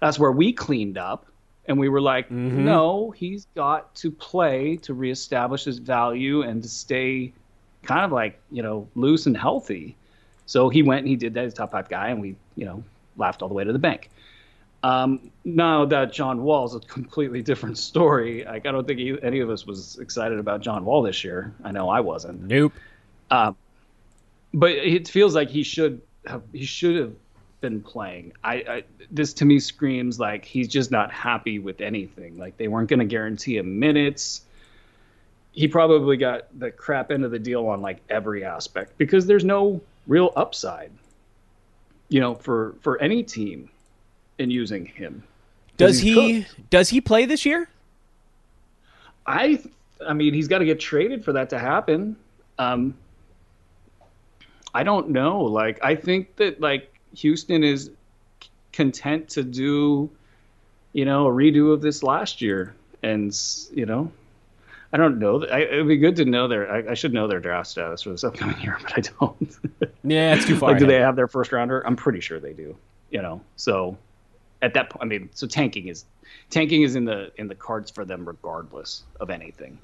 That's 0.00 0.18
where 0.18 0.32
we 0.32 0.52
cleaned 0.52 0.96
up 0.96 1.26
and 1.66 1.78
we 1.78 1.88
were 1.88 2.00
like, 2.00 2.26
mm-hmm. 2.26 2.64
no, 2.64 3.10
he's 3.10 3.46
got 3.54 3.94
to 3.96 4.10
play 4.10 4.76
to 4.78 4.94
reestablish 4.94 5.64
his 5.64 5.78
value 5.78 6.42
and 6.42 6.62
to 6.62 6.68
stay 6.68 7.32
kind 7.82 8.04
of 8.04 8.12
like 8.12 8.38
you 8.50 8.62
know 8.62 8.88
loose 8.94 9.26
and 9.26 9.36
healthy. 9.36 9.96
So 10.50 10.68
he 10.68 10.82
went 10.82 11.02
and 11.02 11.08
he 11.08 11.14
did 11.14 11.34
that. 11.34 11.44
He's 11.44 11.52
a 11.52 11.56
top 11.56 11.70
five 11.70 11.88
guy, 11.88 12.08
and 12.08 12.20
we, 12.20 12.34
you 12.56 12.64
know, 12.64 12.82
laughed 13.16 13.40
all 13.40 13.46
the 13.46 13.54
way 13.54 13.62
to 13.62 13.72
the 13.72 13.78
bank. 13.78 14.10
Um, 14.82 15.30
now 15.44 15.84
that 15.84 16.12
John 16.12 16.42
Wall 16.42 16.66
is 16.66 16.74
a 16.74 16.80
completely 16.80 17.40
different 17.40 17.78
story. 17.78 18.42
Like 18.44 18.66
I 18.66 18.72
don't 18.72 18.84
think 18.84 18.98
he, 18.98 19.16
any 19.22 19.38
of 19.38 19.48
us 19.48 19.64
was 19.64 20.00
excited 20.00 20.40
about 20.40 20.60
John 20.60 20.84
Wall 20.84 21.02
this 21.02 21.22
year. 21.22 21.54
I 21.62 21.70
know 21.70 21.88
I 21.88 22.00
wasn't. 22.00 22.42
Nope. 22.48 22.72
Um, 23.30 23.56
but 24.52 24.72
it 24.72 25.06
feels 25.06 25.36
like 25.36 25.50
he 25.50 25.62
should 25.62 26.02
have 26.26 26.42
he 26.52 26.64
should 26.64 26.96
have 26.96 27.12
been 27.60 27.80
playing. 27.80 28.32
I, 28.42 28.54
I 28.54 28.84
this 29.08 29.32
to 29.34 29.44
me 29.44 29.60
screams 29.60 30.18
like 30.18 30.44
he's 30.44 30.66
just 30.66 30.90
not 30.90 31.12
happy 31.12 31.60
with 31.60 31.80
anything. 31.80 32.38
Like 32.38 32.56
they 32.56 32.66
weren't 32.66 32.88
going 32.88 32.98
to 32.98 33.04
guarantee 33.04 33.56
him 33.56 33.78
minutes. 33.78 34.40
He 35.52 35.68
probably 35.68 36.16
got 36.16 36.48
the 36.58 36.72
crap 36.72 37.12
end 37.12 37.24
of 37.24 37.30
the 37.30 37.38
deal 37.38 37.68
on 37.68 37.82
like 37.82 38.00
every 38.10 38.44
aspect 38.44 38.98
because 38.98 39.28
there's 39.28 39.44
no 39.44 39.80
real 40.06 40.32
upside. 40.36 40.92
You 42.08 42.20
know, 42.20 42.34
for 42.34 42.74
for 42.80 43.00
any 43.00 43.22
team 43.22 43.70
in 44.38 44.50
using 44.50 44.84
him. 44.86 45.22
Does 45.76 45.98
he 46.00 46.42
cooked. 46.42 46.70
does 46.70 46.88
he 46.88 47.00
play 47.00 47.24
this 47.24 47.46
year? 47.46 47.68
I 49.26 49.60
I 50.06 50.12
mean, 50.14 50.34
he's 50.34 50.48
got 50.48 50.58
to 50.58 50.64
get 50.64 50.80
traded 50.80 51.24
for 51.24 51.32
that 51.32 51.50
to 51.50 51.58
happen. 51.58 52.16
Um, 52.58 52.94
I 54.74 54.82
don't 54.82 55.10
know. 55.10 55.40
Like, 55.40 55.82
I 55.84 55.94
think 55.94 56.36
that 56.36 56.60
like 56.60 56.92
Houston 57.16 57.62
is 57.62 57.90
c- 58.42 58.50
content 58.72 59.28
to 59.30 59.42
do, 59.42 60.10
you 60.92 61.04
know, 61.04 61.26
a 61.26 61.30
redo 61.30 61.72
of 61.72 61.80
this 61.80 62.02
last 62.02 62.40
year, 62.40 62.74
and 63.02 63.36
you 63.72 63.86
know, 63.86 64.10
I 64.92 64.96
don't 64.96 65.18
know. 65.18 65.44
I, 65.46 65.60
it'd 65.60 65.86
be 65.86 65.96
good 65.98 66.16
to 66.16 66.24
know 66.24 66.48
their. 66.48 66.70
I, 66.70 66.92
I 66.92 66.94
should 66.94 67.12
know 67.12 67.28
their 67.28 67.38
draft 67.38 67.68
status 67.68 68.02
for 68.02 68.10
this 68.10 68.24
upcoming 68.24 68.60
year, 68.62 68.76
but 68.82 68.92
I 68.96 69.00
don't. 69.00 69.58
Yeah, 70.02 70.34
it's 70.34 70.46
too 70.46 70.56
far. 70.56 70.70
like, 70.70 70.78
do 70.78 70.86
they 70.86 70.96
have 70.96 71.16
their 71.16 71.28
first 71.28 71.52
rounder? 71.52 71.86
I'm 71.86 71.96
pretty 71.96 72.20
sure 72.20 72.40
they 72.40 72.52
do. 72.52 72.76
You 73.10 73.22
know, 73.22 73.40
so 73.56 73.96
at 74.62 74.74
that 74.74 74.90
point, 74.90 75.02
I 75.02 75.06
mean, 75.06 75.30
so 75.32 75.46
tanking 75.46 75.88
is 75.88 76.06
tanking 76.48 76.82
is 76.82 76.96
in 76.96 77.04
the 77.04 77.30
in 77.36 77.46
the 77.48 77.54
cards 77.54 77.90
for 77.90 78.04
them 78.04 78.26
regardless 78.26 79.04
of 79.20 79.30
anything. 79.30 79.78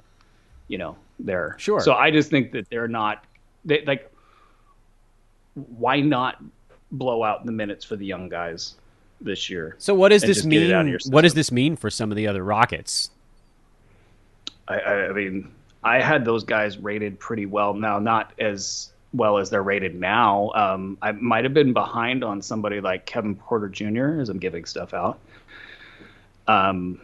You 0.67 0.77
know, 0.77 0.97
they're 1.19 1.55
Sure. 1.57 1.79
So 1.79 1.93
I 1.93 2.11
just 2.11 2.29
think 2.29 2.51
that 2.51 2.69
they're 2.69 2.87
not 2.87 3.23
they 3.63 3.83
like. 3.85 4.11
Why 5.53 6.01
not 6.01 6.43
blow 6.91 7.23
out 7.23 7.45
the 7.45 7.51
minutes 7.51 7.83
for 7.83 7.95
the 7.95 8.05
young 8.05 8.29
guys 8.29 8.75
this 9.21 9.49
year? 9.49 9.75
So 9.79 9.95
what 9.95 10.09
does 10.09 10.21
this 10.21 10.37
just 10.37 10.49
get 10.49 10.63
it 10.63 10.71
out 10.71 10.81
of 10.81 10.87
mean? 10.87 10.99
What 11.09 11.21
does 11.21 11.33
this 11.33 11.51
mean 11.51 11.75
for 11.75 11.89
some 11.89 12.11
of 12.11 12.17
the 12.17 12.27
other 12.27 12.43
Rockets? 12.43 13.09
I, 14.67 14.79
I, 14.79 15.11
mean, 15.13 15.51
I 15.83 16.01
had 16.01 16.25
those 16.25 16.43
guys 16.43 16.77
rated 16.77 17.19
pretty 17.19 17.45
well. 17.45 17.73
Now, 17.73 17.99
not 17.99 18.33
as 18.39 18.91
well 19.13 19.37
as 19.37 19.49
they're 19.49 19.63
rated 19.63 19.95
now. 19.95 20.51
Um, 20.53 20.97
I 21.01 21.11
might 21.13 21.43
have 21.45 21.53
been 21.53 21.73
behind 21.73 22.23
on 22.23 22.41
somebody 22.41 22.81
like 22.81 23.05
Kevin 23.05 23.35
Porter 23.35 23.69
Jr. 23.69 24.19
as 24.19 24.29
I'm 24.29 24.39
giving 24.39 24.65
stuff 24.65 24.93
out. 24.93 25.19
Um, 26.47 27.01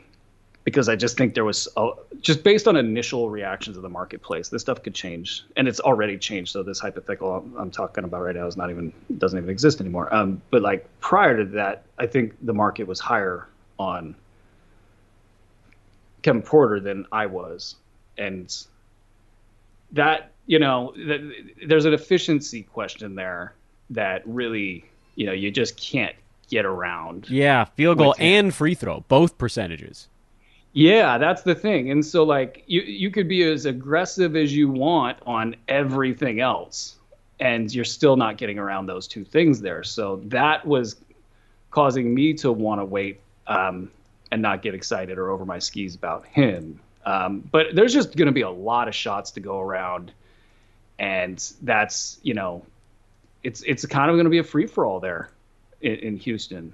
because 0.63 0.87
I 0.87 0.95
just 0.95 1.17
think 1.17 1.33
there 1.33 1.43
was 1.43 1.67
a, 1.75 1.91
just 2.21 2.43
based 2.43 2.67
on 2.67 2.77
initial 2.77 3.29
reactions 3.29 3.75
of 3.75 3.83
the 3.83 3.89
marketplace, 3.89 4.47
this 4.47 4.61
stuff 4.61 4.81
could 4.81 4.95
change, 4.95 5.43
and 5.57 5.67
it's 5.67 5.81
already 5.81 6.17
changed. 6.17 6.51
So 6.51 6.63
this 6.63 6.79
hypothetical 6.79 7.35
I'm, 7.35 7.53
I'm 7.57 7.71
talking 7.71 8.05
about 8.05 8.21
right 8.21 8.35
now 8.35 8.47
is 8.47 8.55
not 8.55 8.69
even 8.69 8.93
doesn't 9.17 9.37
even 9.37 9.49
exist 9.49 9.81
anymore. 9.81 10.13
Um, 10.13 10.41
but 10.51 10.61
like 10.61 10.87
prior 11.01 11.37
to 11.37 11.45
that, 11.51 11.83
I 11.97 12.07
think 12.07 12.33
the 12.41 12.53
market 12.53 12.87
was 12.87 12.99
higher 12.99 13.47
on 13.77 14.15
Kevin 16.23 16.41
Porter 16.41 16.79
than 16.79 17.05
I 17.11 17.25
was, 17.27 17.75
and 18.17 18.55
that 19.91 20.31
you 20.47 20.59
know 20.59 20.93
th- 20.95 21.55
there's 21.67 21.85
an 21.85 21.93
efficiency 21.93 22.63
question 22.63 23.15
there 23.15 23.53
that 23.91 24.23
really 24.25 24.85
you 25.15 25.25
know 25.25 25.33
you 25.33 25.51
just 25.51 25.77
can't 25.77 26.15
get 26.49 26.65
around. 26.65 27.29
Yeah, 27.29 27.65
field 27.65 27.99
goal 27.99 28.15
and 28.19 28.53
free 28.53 28.73
throw, 28.73 29.01
both 29.07 29.37
percentages. 29.37 30.07
Yeah, 30.73 31.19
that's 31.19 31.43
the 31.43 31.53
thing. 31.53 31.91
And 31.91 32.03
so 32.03 32.23
like 32.23 32.63
you 32.65 32.81
you 32.81 33.11
could 33.11 33.27
be 33.27 33.43
as 33.43 33.65
aggressive 33.65 34.35
as 34.35 34.55
you 34.55 34.69
want 34.69 35.17
on 35.25 35.55
everything 35.67 36.39
else 36.39 36.95
and 37.39 37.73
you're 37.73 37.85
still 37.85 38.15
not 38.15 38.37
getting 38.37 38.57
around 38.57 38.85
those 38.85 39.07
two 39.07 39.23
things 39.25 39.61
there. 39.61 39.83
So 39.83 40.21
that 40.25 40.65
was 40.65 40.95
causing 41.71 42.13
me 42.13 42.33
to 42.35 42.51
want 42.51 42.79
to 42.79 42.85
wait 42.85 43.19
um, 43.47 43.91
and 44.31 44.41
not 44.41 44.61
get 44.61 44.73
excited 44.73 45.17
or 45.17 45.29
over 45.29 45.45
my 45.45 45.59
skis 45.59 45.95
about 45.95 46.25
him. 46.25 46.79
Um, 47.05 47.41
but 47.51 47.67
there's 47.73 47.93
just 47.93 48.15
going 48.15 48.27
to 48.27 48.31
be 48.31 48.41
a 48.41 48.49
lot 48.49 48.87
of 48.87 48.95
shots 48.95 49.31
to 49.31 49.39
go 49.39 49.59
around 49.59 50.11
and 50.99 51.43
that's, 51.61 52.19
you 52.23 52.33
know, 52.33 52.65
it's 53.43 53.61
it's 53.63 53.85
kind 53.85 54.09
of 54.09 54.15
going 54.15 54.23
to 54.25 54.29
be 54.29 54.37
a 54.37 54.43
free 54.43 54.67
for 54.67 54.85
all 54.85 54.99
there 54.99 55.29
in, 55.81 55.95
in 55.95 56.17
Houston 56.17 56.73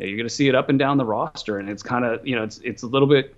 yeah, 0.00 0.06
you're 0.06 0.16
going 0.16 0.28
to 0.28 0.34
see 0.34 0.48
it 0.48 0.54
up 0.54 0.70
and 0.70 0.78
down 0.78 0.96
the 0.96 1.04
roster, 1.04 1.58
and 1.58 1.68
it's 1.68 1.82
kind 1.82 2.06
of 2.06 2.26
you 2.26 2.34
know 2.34 2.42
it's 2.42 2.58
it's 2.64 2.82
a 2.82 2.86
little 2.86 3.06
bit 3.06 3.36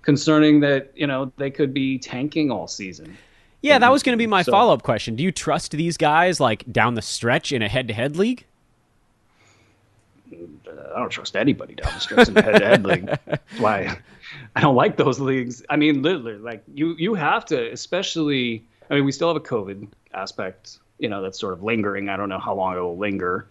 concerning 0.00 0.60
that 0.60 0.90
you 0.94 1.06
know 1.06 1.30
they 1.36 1.50
could 1.50 1.74
be 1.74 1.98
tanking 1.98 2.50
all 2.50 2.66
season. 2.66 3.16
Yeah, 3.60 3.78
that 3.78 3.92
was 3.92 4.02
going 4.02 4.14
to 4.16 4.18
be 4.18 4.26
my 4.26 4.42
So- 4.42 4.52
follow 4.52 4.72
up 4.72 4.82
question. 4.82 5.16
Do 5.16 5.22
you 5.22 5.30
trust 5.32 5.72
these 5.72 5.98
guys 5.98 6.40
like 6.40 6.64
down 6.72 6.94
the 6.94 7.02
stretch 7.02 7.52
in 7.52 7.60
a 7.60 7.68
head 7.68 7.88
to 7.88 7.94
head 7.94 8.16
league? 8.16 8.46
I 10.32 10.98
don't 10.98 11.10
trust 11.10 11.36
anybody 11.36 11.74
down 11.74 11.92
the 11.94 12.00
stretch 12.00 12.28
in 12.28 12.34
the 12.34 12.42
head-to-head 12.42 12.84
league. 12.84 13.06
That's 13.06 13.60
why 13.60 13.98
I 14.54 14.60
don't 14.60 14.76
like 14.76 14.96
those 14.96 15.20
leagues. 15.20 15.62
I 15.68 15.76
mean, 15.76 16.02
literally, 16.02 16.36
like 16.36 16.62
you 16.72 16.94
you 16.98 17.14
have 17.14 17.44
to, 17.46 17.72
especially. 17.72 18.64
I 18.90 18.94
mean, 18.94 19.04
we 19.04 19.12
still 19.12 19.28
have 19.28 19.36
a 19.36 19.40
COVID 19.40 19.86
aspect, 20.14 20.78
you 20.98 21.10
know, 21.10 21.20
that's 21.20 21.38
sort 21.38 21.52
of 21.52 21.62
lingering. 21.62 22.08
I 22.08 22.16
don't 22.16 22.30
know 22.30 22.38
how 22.38 22.54
long 22.54 22.74
it 22.74 22.80
will 22.80 22.96
linger, 22.96 23.46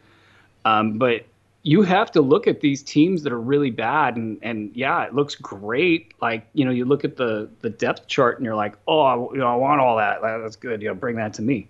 um, 0.66 0.98
but 0.98 1.26
you 1.62 1.84
have 1.84 2.12
to 2.14 2.22
look 2.22 2.48
at 2.48 2.62
these 2.62 2.82
teams 2.82 3.24
that 3.24 3.34
are 3.34 3.40
really 3.40 3.72
bad, 3.72 4.16
and 4.16 4.40
and 4.42 4.72
yeah, 4.76 5.04
it 5.04 5.14
looks 5.14 5.36
great. 5.36 6.14
Like 6.22 6.48
you 6.54 6.66
know, 6.66 6.72
you 6.72 6.86
look 6.86 7.04
at 7.04 7.18
the 7.18 7.50
the 7.62 7.70
depth 7.70 8.08
chart, 8.08 8.38
and 8.38 8.46
you're 8.46 8.56
like, 8.56 8.76
oh, 8.88 9.02
I, 9.02 9.16
you 9.34 9.40
know, 9.40 9.48
I 9.48 9.56
want 9.56 9.82
all 9.82 9.98
that. 9.98 10.22
That's 10.22 10.56
good. 10.56 10.82
You 10.82 10.90
know, 10.90 10.96
bring 10.96 11.18
that 11.18 11.34
to 11.36 11.42
me. 11.42 11.68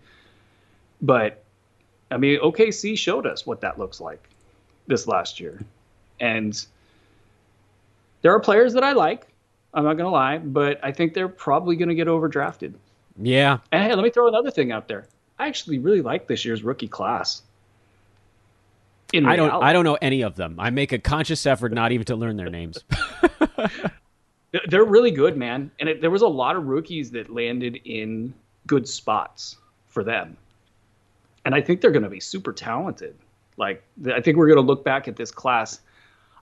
But 1.02 1.44
I 2.10 2.18
mean, 2.18 2.40
OKC 2.40 2.98
showed 2.98 3.26
us 3.26 3.46
what 3.46 3.62
that 3.62 3.78
looks 3.80 4.00
like 4.00 4.30
this 4.88 5.08
last 5.08 5.40
year. 5.40 5.60
And 6.20 6.66
there 8.22 8.34
are 8.34 8.40
players 8.40 8.74
that 8.74 8.84
I 8.84 8.94
like. 8.94 9.28
I'm 9.74 9.84
not 9.84 9.94
going 9.94 10.06
to 10.06 10.12
lie, 10.12 10.38
but 10.40 10.80
I 10.84 10.92
think 10.92 11.14
they're 11.14 11.28
probably 11.28 11.76
going 11.76 11.90
to 11.90 11.96
get 11.96 12.08
overdrafted. 12.08 12.74
Yeah. 13.22 13.60
And 13.72 13.84
hey, 13.84 13.94
let 13.94 14.04
me 14.04 14.10
throw 14.10 14.28
another 14.28 14.50
thing 14.52 14.72
out 14.72 14.88
there. 14.88 15.06
I 15.38 15.48
actually 15.48 15.78
really 15.80 16.02
like 16.02 16.28
this 16.28 16.44
year's 16.46 16.64
rookie 16.64 16.88
class. 16.88 17.44
In 19.14 19.26
I 19.26 19.36
don't. 19.36 19.64
I 19.64 19.72
don't 19.72 19.86
know 19.86 19.98
any 20.02 20.22
of 20.24 20.36
them. 20.36 20.56
I 20.60 20.70
make 20.70 20.92
a 20.92 21.00
conscious 21.00 21.46
effort 21.46 21.72
not 21.72 21.92
even 21.92 22.06
to 22.08 22.16
learn 22.16 22.36
their 22.38 22.50
names. 22.50 22.84
They're- 24.52 24.62
They're 24.68 24.84
really 24.86 25.12
good, 25.12 25.38
man. 25.38 25.72
And 25.80 25.88
it, 25.90 26.02
there 26.02 26.10
was 26.10 26.22
a 26.24 26.28
lot 26.28 26.56
of 26.56 26.66
rookies 26.68 27.12
that 27.12 27.30
landed 27.30 27.80
in 27.86 28.34
good 28.66 28.88
spots 28.88 29.58
for 29.88 30.04
them. 30.04 30.36
And 31.46 31.54
I 31.56 31.62
think 31.62 31.80
they're 31.82 31.92
going 31.92 32.04
to 32.04 32.10
be 32.10 32.20
super 32.20 32.52
talented. 32.52 33.16
Like, 33.58 33.84
I 34.14 34.22
think 34.22 34.38
we're 34.38 34.48
going 34.48 34.58
to 34.58 34.62
look 34.62 34.84
back 34.84 35.08
at 35.08 35.16
this 35.16 35.32
class. 35.32 35.82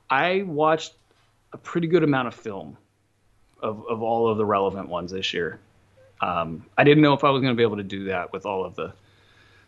I 0.09 0.43
watched 0.43 0.93
a 1.53 1.57
pretty 1.57 1.87
good 1.87 2.03
amount 2.03 2.27
of 2.27 2.35
film 2.35 2.77
of, 3.61 3.85
of 3.89 4.03
all 4.03 4.27
of 4.27 4.37
the 4.37 4.45
relevant 4.45 4.89
ones 4.89 5.11
this 5.11 5.33
year. 5.33 5.59
Um, 6.21 6.65
I 6.77 6.83
didn't 6.83 7.01
know 7.01 7.13
if 7.13 7.23
I 7.23 7.29
was 7.29 7.41
going 7.41 7.53
to 7.53 7.57
be 7.57 7.63
able 7.63 7.77
to 7.77 7.83
do 7.83 8.05
that 8.05 8.31
with 8.31 8.45
all 8.45 8.65
of 8.65 8.75
the 8.75 8.93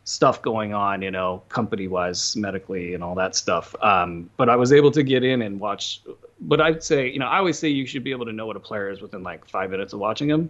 stuff 0.03 0.41
going 0.41 0.73
on, 0.73 1.01
you 1.01 1.11
know, 1.11 1.43
company 1.49 1.87
wise, 1.87 2.35
medically, 2.35 2.93
and 2.93 3.03
all 3.03 3.15
that 3.15 3.35
stuff. 3.35 3.75
Um, 3.81 4.29
but 4.37 4.49
I 4.49 4.55
was 4.55 4.71
able 4.71 4.91
to 4.91 5.03
get 5.03 5.23
in 5.23 5.41
and 5.41 5.59
watch. 5.59 6.01
But 6.39 6.61
I'd 6.61 6.81
say, 6.81 7.09
you 7.09 7.19
know, 7.19 7.27
I 7.27 7.37
always 7.37 7.59
say 7.59 7.67
you 7.67 7.85
should 7.85 8.03
be 8.03 8.11
able 8.11 8.25
to 8.25 8.33
know 8.33 8.45
what 8.45 8.55
a 8.55 8.59
player 8.59 8.89
is 8.89 9.01
within 9.01 9.23
like 9.23 9.45
five 9.47 9.69
minutes 9.69 9.93
of 9.93 9.99
watching 9.99 10.29
him. 10.29 10.49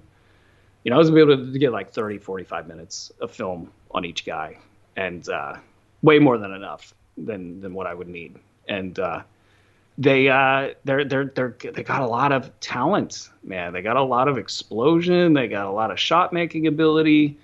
You 0.83 0.91
know, 0.91 0.95
I 0.95 0.99
was 0.99 1.09
able 1.09 1.35
to 1.35 1.59
get 1.59 1.71
like 1.71 1.91
30, 1.91 2.19
45 2.19 2.67
minutes 2.67 3.11
of 3.19 3.31
film 3.31 3.71
on 3.91 4.05
each 4.05 4.25
guy, 4.25 4.57
and 4.95 5.27
uh, 5.27 5.55
way 6.07 6.19
more 6.19 6.37
than 6.37 6.53
enough 6.53 6.93
than 7.17 7.59
than 7.59 7.73
what 7.73 7.85
I 7.85 7.93
would 7.93 8.07
need. 8.07 8.37
And 8.69 8.97
uh, 8.97 9.23
they 9.97 10.29
uh, 10.29 10.73
they're 10.85 11.03
they're 11.03 11.25
they're 11.35 11.55
they 11.59 11.83
got 11.83 12.01
a 12.01 12.07
lot 12.07 12.31
of 12.31 12.57
talent, 12.61 13.29
man. 13.43 13.73
They 13.73 13.81
got 13.81 13.97
a 13.97 14.03
lot 14.03 14.29
of 14.29 14.37
explosion. 14.37 15.33
They 15.33 15.49
got 15.49 15.65
a 15.65 15.71
lot 15.71 15.91
of 15.91 15.99
shot 15.99 16.31
making 16.31 16.65
ability, 16.65 17.37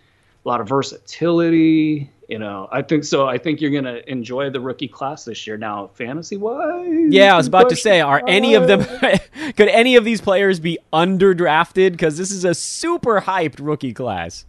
a 0.45 0.47
lot 0.47 0.61
of 0.61 0.69
versatility. 0.69 2.09
You 2.29 2.39
know, 2.39 2.69
I 2.71 2.81
think 2.81 3.03
so. 3.03 3.27
I 3.27 3.37
think 3.37 3.59
you're 3.59 3.69
gonna 3.69 3.99
enjoy 4.07 4.49
the 4.49 4.61
rookie 4.61 4.87
class 4.87 5.25
this 5.25 5.45
year. 5.45 5.57
Now, 5.57 5.87
fantasy 5.87 6.37
wise, 6.37 7.11
Yeah, 7.11 7.33
I 7.33 7.37
was 7.37 7.47
about 7.47 7.69
to 7.69 7.75
say, 7.75 7.99
are 7.99 8.23
any 8.27 8.53
of 8.53 8.67
them 8.67 8.81
could 9.57 9.67
any 9.67 9.97
of 9.97 10.05
these 10.05 10.21
players 10.21 10.61
be 10.61 10.79
underdrafted? 10.93 11.91
Because 11.91 12.17
this 12.17 12.31
is 12.31 12.45
a 12.45 12.53
super 12.53 13.19
hyped 13.19 13.59
rookie 13.59 13.93
class. 13.93 14.45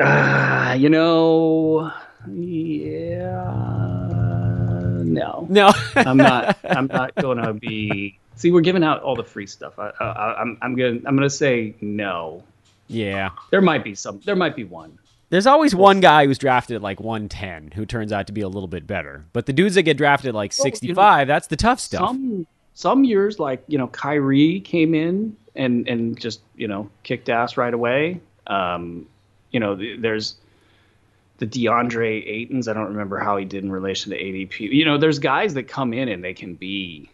Ah, 0.00 0.72
you 0.72 0.88
know, 0.88 1.92
yeah, 2.26 3.44
no. 5.02 5.46
No. 5.48 5.72
I'm 5.96 6.16
not. 6.16 6.58
I'm 6.64 6.86
not 6.86 7.14
going 7.16 7.38
to 7.38 7.52
be. 7.52 8.18
See, 8.36 8.50
we're 8.50 8.60
giving 8.60 8.84
out 8.84 9.02
all 9.02 9.16
the 9.16 9.24
free 9.24 9.46
stuff. 9.46 9.78
I, 9.78 9.90
I, 10.00 10.40
I'm. 10.40 10.58
I'm 10.62 10.74
gonna. 10.76 11.00
I'm 11.06 11.16
gonna 11.16 11.30
say 11.30 11.74
no. 11.80 12.42
yeah. 12.88 13.30
There 13.50 13.60
might 13.62 13.84
be 13.84 13.94
some. 13.94 14.20
There 14.24 14.36
might 14.36 14.56
be 14.56 14.64
one. 14.64 14.98
There's 15.30 15.46
always 15.46 15.74
one 15.74 16.00
guy 16.00 16.24
who's 16.24 16.38
drafted 16.38 16.76
at 16.76 16.82
like 16.82 17.00
110 17.00 17.72
who 17.72 17.84
turns 17.84 18.12
out 18.12 18.28
to 18.28 18.32
be 18.32 18.40
a 18.40 18.48
little 18.48 18.68
bit 18.68 18.86
better. 18.86 19.26
But 19.34 19.44
the 19.44 19.52
dudes 19.52 19.74
that 19.74 19.82
get 19.82 19.98
drafted 19.98 20.30
at 20.30 20.34
like 20.34 20.54
Well, 20.58 20.66
you 20.66 20.70
know, 20.70 20.76
65, 20.76 21.28
that's 21.28 21.48
the 21.48 21.56
tough 21.56 21.80
stuff. 21.80 22.08
Some 22.08 22.46
some 22.74 23.04
years, 23.04 23.38
like 23.38 23.62
you 23.66 23.76
know, 23.76 23.88
Kyrie 23.88 24.60
came 24.60 24.94
in 24.94 25.36
and 25.54 25.86
and 25.88 26.18
just 26.18 26.40
you 26.56 26.68
know 26.68 26.90
kicked 27.02 27.28
ass 27.28 27.56
right 27.56 27.74
away. 27.74 28.20
Um, 28.46 29.06
you 29.50 29.60
know, 29.60 29.76
there's 29.98 30.36
the 31.38 31.46
DeAndre 31.46 32.50
Aytons. 32.50 32.68
I 32.68 32.72
don't 32.74 32.88
remember 32.88 33.18
how 33.18 33.36
he 33.36 33.44
did 33.44 33.64
in 33.64 33.72
relation 33.72 34.10
to 34.12 34.18
ADP. 34.18 34.60
You 34.72 34.84
know, 34.84 34.98
there's 34.98 35.18
guys 35.18 35.54
that 35.54 35.64
come 35.64 35.92
in 35.92 36.08
and 36.08 36.22
they 36.22 36.34
can 36.34 36.54
be 36.54 37.08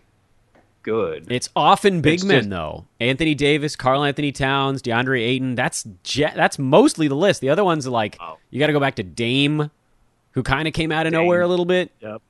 good. 0.83 1.31
It's 1.31 1.49
often 1.57 2.01
big 2.01 2.15
It's 2.15 2.25
men 2.25 2.39
just- 2.41 2.51
though. 2.51 2.85
Anthony 3.01 3.35
Davis, 3.35 3.77
Karl-Anthony 3.77 4.33
Towns, 4.33 4.83
DeAndre 4.83 5.21
Ayton. 5.21 5.55
That's 5.55 5.87
je- 6.03 6.33
that's 6.35 6.59
mostly 6.59 7.09
the 7.09 7.17
list. 7.17 7.41
The 7.41 7.49
other 7.51 7.65
ones 7.65 7.87
are 7.87 7.91
like 7.91 8.17
Oh. 8.21 8.39
you 8.51 8.59
got 8.61 8.67
to 8.69 8.73
go 8.73 8.81
back 8.81 8.97
to 8.97 9.03
Dame, 9.03 9.71
who 10.33 10.43
kind 10.43 10.67
of 10.69 10.75
came 10.75 10.93
out 10.93 11.07
of 11.07 11.13
Dame. 11.13 11.23
nowhere 11.23 11.41
a 11.43 11.49
little 11.49 11.65
bit. 11.65 11.91
Yep. 12.01 12.21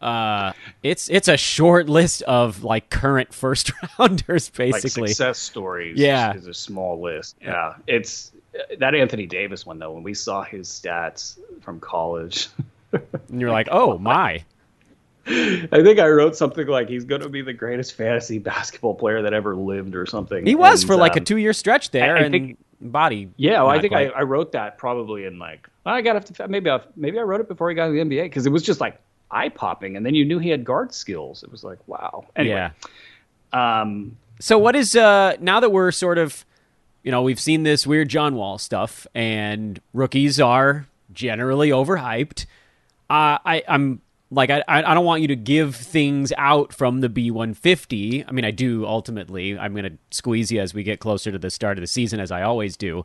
Uh, 0.00 0.52
it's 0.82 1.08
it's 1.08 1.26
a 1.26 1.36
short 1.38 1.88
list 1.88 2.20
of 2.22 2.62
like 2.62 2.90
current 2.90 3.32
first 3.42 3.72
rounders, 3.98 4.50
Like 4.58 4.72
basically. 4.72 5.08
success 5.08 5.38
stories. 5.38 5.98
Yeah. 5.98 6.34
is 6.34 6.46
a 6.46 6.54
small 6.54 7.00
list. 7.00 7.36
Yeah, 7.40 7.74
it's 7.86 8.30
that 8.78 8.94
Anthony 8.94 9.26
Davis 9.26 9.64
one 9.66 9.78
though. 9.78 9.92
When 9.92 10.02
we 10.02 10.14
saw 10.14 10.42
his 10.42 10.68
stats 10.68 11.38
from 11.60 11.80
college. 11.80 12.48
and 12.92 13.40
you're 13.40 13.50
like, 13.50 13.68
oh 13.70 13.98
my. 13.98 14.44
I 15.28 15.68
think 15.82 15.98
I 15.98 16.06
wrote 16.06 16.36
something 16.36 16.68
like 16.68 16.88
he's 16.88 17.04
going 17.04 17.20
to 17.22 17.28
be 17.28 17.42
the 17.42 17.52
greatest 17.52 17.94
fantasy 17.94 18.38
basketball 18.38 18.94
player 18.94 19.22
that 19.22 19.34
ever 19.34 19.56
lived, 19.56 19.96
or 19.96 20.06
something. 20.06 20.46
He 20.46 20.54
was 20.54 20.82
And, 20.82 20.88
for 20.88 20.96
like 20.96 21.16
a 21.16 21.18
um, 21.18 21.24
two 21.24 21.36
year 21.38 21.52
stretch 21.52 21.90
there, 21.90 22.16
I- 22.16 22.20
I 22.20 22.22
and 22.22 22.32
think- 22.32 22.58
body. 22.80 23.28
Yeah, 23.36 23.62
well, 23.62 23.70
I 23.70 23.80
think 23.80 23.92
I. 23.92 24.06
I 24.06 24.22
wrote 24.22 24.52
that 24.52 24.78
probably 24.78 25.24
in 25.24 25.38
like 25.40 25.68
I 25.84 26.00
got 26.02 26.24
to 26.26 26.46
maybe 26.48 26.70
I, 26.70 26.80
maybe 26.94 27.18
I 27.18 27.22
wrote 27.22 27.40
it 27.40 27.48
before 27.48 27.68
he 27.70 27.74
got 27.74 27.86
to 27.86 27.92
the 27.92 27.98
NBA 27.98 28.24
because 28.24 28.46
it 28.46 28.50
was 28.50 28.62
just 28.62 28.80
like 28.80 29.00
eye 29.32 29.48
popping, 29.48 29.96
and 29.96 30.06
then 30.06 30.14
you 30.14 30.24
knew 30.24 30.38
he 30.38 30.48
had 30.50 30.62
guard 30.64 30.94
skills. 30.94 31.42
It 31.42 31.50
was 31.50 31.64
like 31.64 31.78
wow. 31.88 32.24
Anyway, 32.36 32.54
yeah. 32.54 33.80
um, 33.80 34.16
So 34.38 34.58
what 34.58 34.76
is 34.76 34.94
uh 34.94 35.36
now 35.40 35.58
that 35.58 35.70
we're 35.72 35.90
sort 35.90 36.18
of 36.18 36.44
you 37.06 37.12
know, 37.12 37.22
we've 37.22 37.38
seen 37.38 37.62
this 37.62 37.86
weird 37.86 38.08
John 38.08 38.34
Wall 38.34 38.58
stuff 38.58 39.06
and 39.14 39.80
rookies 39.94 40.40
are 40.40 40.88
generally 41.12 41.70
overhyped. 41.70 42.46
Uh, 43.08 43.38
I 43.46 43.62
I'm 43.68 44.00
like 44.32 44.50
I 44.50 44.64
I 44.66 44.92
don't 44.92 45.04
want 45.04 45.22
you 45.22 45.28
to 45.28 45.36
give 45.36 45.76
things 45.76 46.32
out 46.36 46.72
from 46.72 47.02
the 47.02 47.08
B150. 47.08 48.24
I 48.26 48.32
mean, 48.32 48.44
I 48.44 48.50
do 48.50 48.84
ultimately. 48.84 49.56
I'm 49.56 49.72
going 49.72 49.84
to 49.84 49.96
squeeze 50.10 50.50
you 50.50 50.60
as 50.60 50.74
we 50.74 50.82
get 50.82 50.98
closer 50.98 51.30
to 51.30 51.38
the 51.38 51.48
start 51.48 51.78
of 51.78 51.82
the 51.82 51.86
season 51.86 52.18
as 52.18 52.32
I 52.32 52.42
always 52.42 52.76
do. 52.76 53.04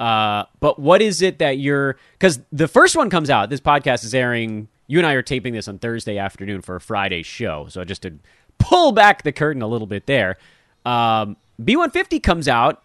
Uh, 0.00 0.44
but 0.60 0.78
what 0.78 1.02
is 1.02 1.20
it 1.20 1.38
that 1.40 1.58
you're? 1.58 1.98
Because 2.12 2.40
the 2.52 2.68
first 2.68 2.96
one 2.96 3.10
comes 3.10 3.28
out. 3.28 3.50
This 3.50 3.60
podcast 3.60 4.02
is 4.02 4.14
airing. 4.14 4.68
You 4.86 4.96
and 4.96 5.06
I 5.06 5.12
are 5.12 5.20
taping 5.20 5.52
this 5.52 5.68
on 5.68 5.78
Thursday 5.78 6.16
afternoon 6.16 6.62
for 6.62 6.76
a 6.76 6.80
Friday 6.80 7.22
show. 7.22 7.66
So 7.68 7.84
just 7.84 8.00
to 8.00 8.14
pull 8.56 8.92
back 8.92 9.24
the 9.24 9.32
curtain 9.32 9.60
a 9.60 9.66
little 9.66 9.86
bit 9.86 10.06
there, 10.06 10.38
um, 10.86 11.36
B150 11.60 12.22
comes 12.22 12.48
out 12.48 12.81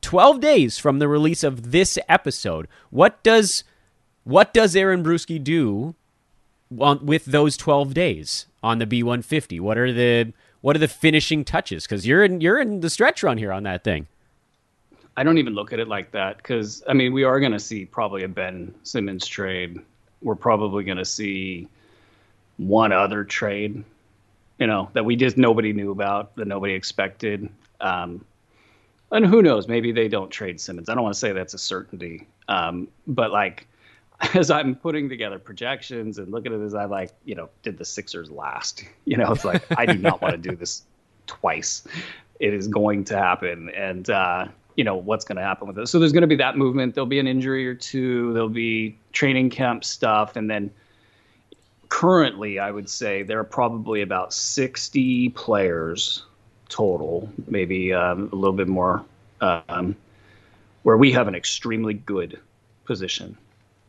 12 0.00 0.40
days 0.40 0.78
from 0.78 0.98
the 0.98 1.08
release 1.08 1.42
of 1.42 1.70
this 1.70 1.98
episode. 2.08 2.68
What 2.90 3.22
does 3.22 3.64
what 4.24 4.52
does 4.52 4.76
Aaron 4.76 5.02
Bruski 5.02 5.42
do 5.42 5.94
on, 6.78 7.06
with 7.06 7.24
those 7.24 7.56
12 7.56 7.94
days 7.94 8.46
on 8.62 8.78
the 8.78 8.86
B150? 8.86 9.60
What 9.60 9.78
are 9.78 9.92
the 9.92 10.32
what 10.60 10.76
are 10.76 10.80
the 10.80 10.88
finishing 10.88 11.44
touches? 11.44 11.84
Because 11.84 12.06
you're 12.06 12.24
in 12.24 12.40
you're 12.40 12.60
in 12.60 12.80
the 12.80 12.90
stretch 12.90 13.22
run 13.22 13.38
here 13.38 13.52
on 13.52 13.62
that 13.64 13.84
thing. 13.84 14.06
I 15.16 15.24
don't 15.24 15.38
even 15.38 15.54
look 15.54 15.72
at 15.72 15.80
it 15.80 15.88
like 15.88 16.12
that 16.12 16.36
because 16.36 16.82
I 16.88 16.92
mean 16.92 17.12
we 17.12 17.24
are 17.24 17.40
going 17.40 17.52
to 17.52 17.60
see 17.60 17.84
probably 17.84 18.22
a 18.22 18.28
Ben 18.28 18.74
Simmons 18.82 19.26
trade. 19.26 19.80
We're 20.22 20.34
probably 20.34 20.84
going 20.84 20.98
to 20.98 21.04
see 21.04 21.68
one 22.56 22.92
other 22.92 23.24
trade, 23.24 23.84
you 24.58 24.66
know, 24.66 24.90
that 24.92 25.04
we 25.04 25.16
just 25.16 25.36
nobody 25.36 25.72
knew 25.72 25.90
about, 25.90 26.34
that 26.36 26.46
nobody 26.46 26.74
expected. 26.74 27.48
Um, 27.80 28.24
and 29.10 29.26
who 29.26 29.42
knows? 29.42 29.68
Maybe 29.68 29.92
they 29.92 30.08
don't 30.08 30.30
trade 30.30 30.60
Simmons. 30.60 30.88
I 30.88 30.94
don't 30.94 31.02
want 31.02 31.14
to 31.14 31.18
say 31.18 31.32
that's 31.32 31.54
a 31.54 31.58
certainty, 31.58 32.26
um, 32.48 32.88
but 33.06 33.30
like 33.30 33.66
as 34.34 34.50
I'm 34.50 34.74
putting 34.74 35.08
together 35.08 35.38
projections 35.38 36.18
and 36.18 36.30
looking 36.32 36.52
at 36.52 36.60
this, 36.60 36.74
I 36.74 36.84
like, 36.86 37.12
you 37.24 37.34
know, 37.34 37.48
did 37.62 37.78
the 37.78 37.84
Sixers 37.84 38.30
last? 38.30 38.84
You 39.04 39.16
know, 39.16 39.32
it's 39.32 39.44
like 39.44 39.62
I 39.78 39.86
do 39.86 39.96
not 39.96 40.20
want 40.20 40.32
to 40.32 40.50
do 40.50 40.54
this 40.54 40.82
twice. 41.26 41.82
It 42.40 42.52
is 42.52 42.68
going 42.68 43.04
to 43.04 43.16
happen, 43.16 43.70
and 43.70 44.10
uh, 44.10 44.48
you 44.76 44.84
know 44.84 44.96
what's 44.96 45.24
going 45.24 45.36
to 45.36 45.42
happen 45.42 45.66
with 45.66 45.78
it. 45.78 45.88
So 45.88 45.98
there's 45.98 46.12
going 46.12 46.20
to 46.22 46.28
be 46.28 46.36
that 46.36 46.58
movement. 46.58 46.94
There'll 46.94 47.06
be 47.06 47.18
an 47.18 47.26
injury 47.26 47.66
or 47.66 47.74
two. 47.74 48.34
There'll 48.34 48.50
be 48.50 48.98
training 49.12 49.48
camp 49.48 49.82
stuff, 49.82 50.36
and 50.36 50.50
then 50.50 50.70
currently, 51.88 52.58
I 52.58 52.70
would 52.70 52.90
say 52.90 53.22
there 53.22 53.40
are 53.40 53.44
probably 53.44 54.02
about 54.02 54.34
60 54.34 55.30
players 55.30 56.24
total, 56.68 57.30
maybe 57.46 57.92
um, 57.92 58.28
a 58.32 58.36
little 58.36 58.56
bit 58.56 58.68
more, 58.68 59.04
um, 59.40 59.96
where 60.82 60.96
we 60.96 61.12
have 61.12 61.28
an 61.28 61.34
extremely 61.34 61.94
good 61.94 62.38
position. 62.84 63.36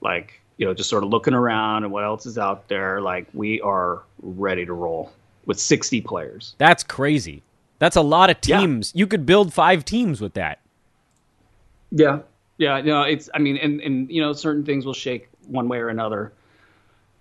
Like 0.02 0.40
you 0.60 0.66
know 0.66 0.74
just 0.74 0.90
sort 0.90 1.04
of 1.04 1.10
looking 1.10 1.34
around 1.34 1.84
and 1.84 1.92
what 1.92 2.04
else 2.04 2.26
is 2.28 2.38
out 2.38 2.68
there 2.68 3.02
like 3.02 3.26
we 3.34 3.60
are 3.62 4.04
ready 4.22 4.66
to 4.66 4.74
roll 4.74 5.12
with 5.46 5.60
60 5.60 6.02
players. 6.02 6.54
That's 6.60 6.84
crazy. 6.84 7.42
That's 7.80 7.96
a 7.96 8.02
lot 8.02 8.30
of 8.30 8.40
teams. 8.42 8.92
Yeah. 8.94 9.00
you 9.00 9.08
could 9.08 9.26
build 9.26 9.54
five 9.54 9.86
teams 9.86 10.22
with 10.22 10.34
that. 10.36 10.60
Yeah. 11.92 12.20
Yeah 12.58 12.78
you 12.78 12.88
know 12.88 13.04
it's 13.04 13.30
i 13.34 13.40
mean 13.40 13.58
and 13.58 13.80
and 13.82 14.12
you 14.12 14.22
know 14.22 14.34
certain 14.34 14.66
things 14.66 14.86
will 14.86 14.94
shake 14.94 15.30
one 15.48 15.68
way 15.70 15.80
or 15.80 15.90
another. 15.90 16.34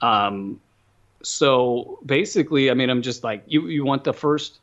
Um 0.02 0.60
so 1.22 1.98
basically 2.06 2.70
i 2.70 2.74
mean 2.74 2.90
i'm 2.90 3.02
just 3.02 3.24
like 3.24 3.42
you 3.46 3.66
you 3.66 3.84
want 3.84 4.04
the 4.04 4.12
first 4.12 4.60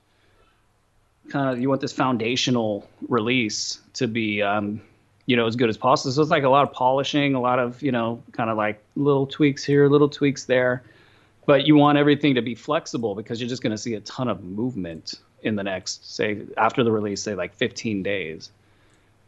kind 1.30 1.50
of 1.50 1.60
you 1.60 1.70
want 1.70 1.82
this 1.82 1.94
foundational 1.94 2.88
release 3.08 3.80
to 3.94 4.08
be 4.08 4.42
um 4.42 4.82
you 5.26 5.36
know, 5.36 5.48
as 5.48 5.56
good 5.56 5.70
as 5.70 5.78
possible. 5.78 6.12
So 6.12 6.22
it's 6.22 6.32
like 6.32 6.44
a 6.44 6.50
lot 6.50 6.68
of 6.68 6.74
polishing, 6.74 7.34
a 7.34 7.42
lot 7.42 7.60
of, 7.60 7.82
you 7.82 7.92
know, 7.92 8.22
kind 8.32 8.50
of 8.50 8.58
like 8.58 8.84
little 8.96 9.26
tweaks 9.26 9.64
here, 9.64 9.88
little 9.88 10.10
tweaks 10.10 10.46
there. 10.46 10.84
But 11.46 11.66
you 11.66 11.76
want 11.76 11.98
everything 11.98 12.36
to 12.36 12.42
be 12.42 12.56
flexible 12.56 13.16
because 13.16 13.40
you're 13.40 13.50
just 13.50 13.62
going 13.62 13.72
to 13.72 13.78
see 13.78 13.96
a 13.96 14.00
ton 14.02 14.28
of 14.28 14.44
movement 14.44 15.16
in 15.42 15.56
the 15.56 15.64
next, 15.64 16.16
say, 16.16 16.42
after 16.58 16.84
the 16.84 16.92
release, 16.92 17.22
say 17.22 17.36
like 17.36 17.54
15 17.54 18.04
days. 18.04 18.50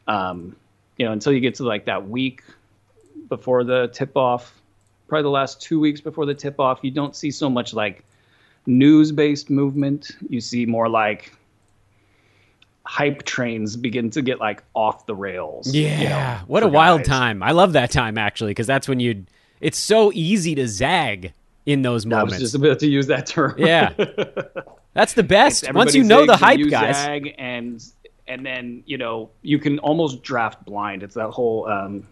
Um, 0.07 0.55
you 0.97 1.05
know, 1.05 1.11
until 1.11 1.33
you 1.33 1.39
get 1.39 1.55
to 1.55 1.63
like 1.63 1.85
that 1.85 2.07
week 2.07 2.43
before 3.29 3.63
the 3.63 3.87
tip 3.89 4.15
off, 4.15 4.59
probably 5.07 5.23
the 5.23 5.29
last 5.29 5.61
two 5.61 5.79
weeks 5.79 6.01
before 6.01 6.25
the 6.25 6.33
tip 6.33 6.59
off, 6.59 6.79
you 6.81 6.91
don't 6.91 7.15
see 7.15 7.31
so 7.31 7.49
much 7.49 7.73
like 7.73 8.03
news 8.65 9.11
based 9.11 9.49
movement. 9.49 10.11
You 10.29 10.41
see 10.41 10.65
more 10.65 10.89
like 10.89 11.31
hype 12.87 13.23
trains 13.23 13.75
begin 13.75 14.09
to 14.09 14.21
get 14.21 14.39
like 14.39 14.63
off 14.73 15.05
the 15.05 15.15
rails. 15.15 15.73
Yeah. 15.73 15.99
You 15.99 16.09
know, 16.09 16.39
what 16.47 16.63
a 16.63 16.67
wild 16.67 17.03
time. 17.03 17.43
I 17.43 17.51
love 17.51 17.73
that 17.73 17.91
time 17.91 18.17
actually 18.17 18.51
because 18.51 18.65
that's 18.65 18.87
when 18.87 19.01
you 19.01 19.25
it's 19.59 19.77
so 19.77 20.11
easy 20.13 20.55
to 20.55 20.67
zag 20.67 21.33
in 21.65 21.81
those 21.81 22.05
moments. 22.05 22.35
I 22.35 22.35
was 22.35 22.41
just 22.41 22.55
about 22.55 22.79
to 22.79 22.87
use 22.87 23.07
that 23.07 23.27
term. 23.27 23.55
yeah. 23.57 23.93
That's 24.93 25.13
the 25.13 25.23
best. 25.23 25.71
Once 25.73 25.93
you 25.93 26.03
know 26.03 26.25
the 26.25 26.37
hype 26.37 26.59
guys. 26.69 26.95
Zag 26.95 27.35
and 27.37 27.83
and 28.27 28.45
then, 28.45 28.83
you 28.85 28.97
know, 28.97 29.29
you 29.41 29.59
can 29.59 29.79
almost 29.79 30.23
draft 30.23 30.65
blind. 30.65 31.03
It's 31.03 31.15
that 31.15 31.29
whole 31.29 31.67
um 31.69 32.07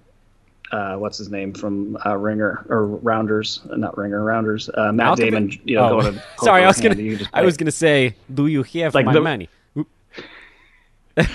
uh, 0.72 0.96
what's 0.96 1.18
his 1.18 1.30
name 1.30 1.54
from 1.54 1.98
uh, 2.06 2.18
Ringer 2.18 2.66
or 2.70 2.88
Rounders, 2.88 3.62
not 3.66 3.98
Ringer, 3.98 4.24
Rounders. 4.24 4.70
Uh, 4.74 4.92
Matt 4.92 5.18
Damon, 5.18 5.58
you 5.64 5.76
know, 5.76 5.86
oh. 5.86 6.02
going 6.02 6.16
to 6.16 6.24
sorry, 6.44 6.64
I 6.64 6.68
was 6.68 6.82
gonna, 6.82 7.20
I 7.34 7.44
was 7.44 7.56
gonna 7.56 7.72
say, 7.72 8.16
do 8.34 8.48
you 8.48 8.64
have 8.64 8.96
like 8.96 9.06
my 9.06 9.14
the, 9.14 9.22
money? 9.22 9.48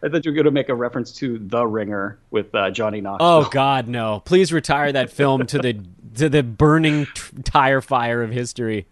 I 0.00 0.08
thought 0.08 0.24
you 0.24 0.30
were 0.30 0.34
going 0.34 0.44
to 0.44 0.50
make 0.50 0.68
a 0.68 0.74
reference 0.74 1.12
to 1.14 1.38
The 1.38 1.66
Ringer 1.66 2.18
with 2.30 2.54
uh, 2.54 2.70
Johnny 2.70 3.00
Knoxville. 3.00 3.26
Oh 3.26 3.48
God, 3.50 3.88
no! 3.88 4.22
Please 4.24 4.52
retire 4.52 4.92
that 4.92 5.10
film 5.10 5.46
to 5.46 5.58
the 5.58 5.80
to 6.16 6.28
the 6.28 6.42
burning 6.42 7.06
t- 7.06 7.42
tire 7.42 7.80
fire 7.80 8.22
of 8.22 8.30
history. 8.30 8.86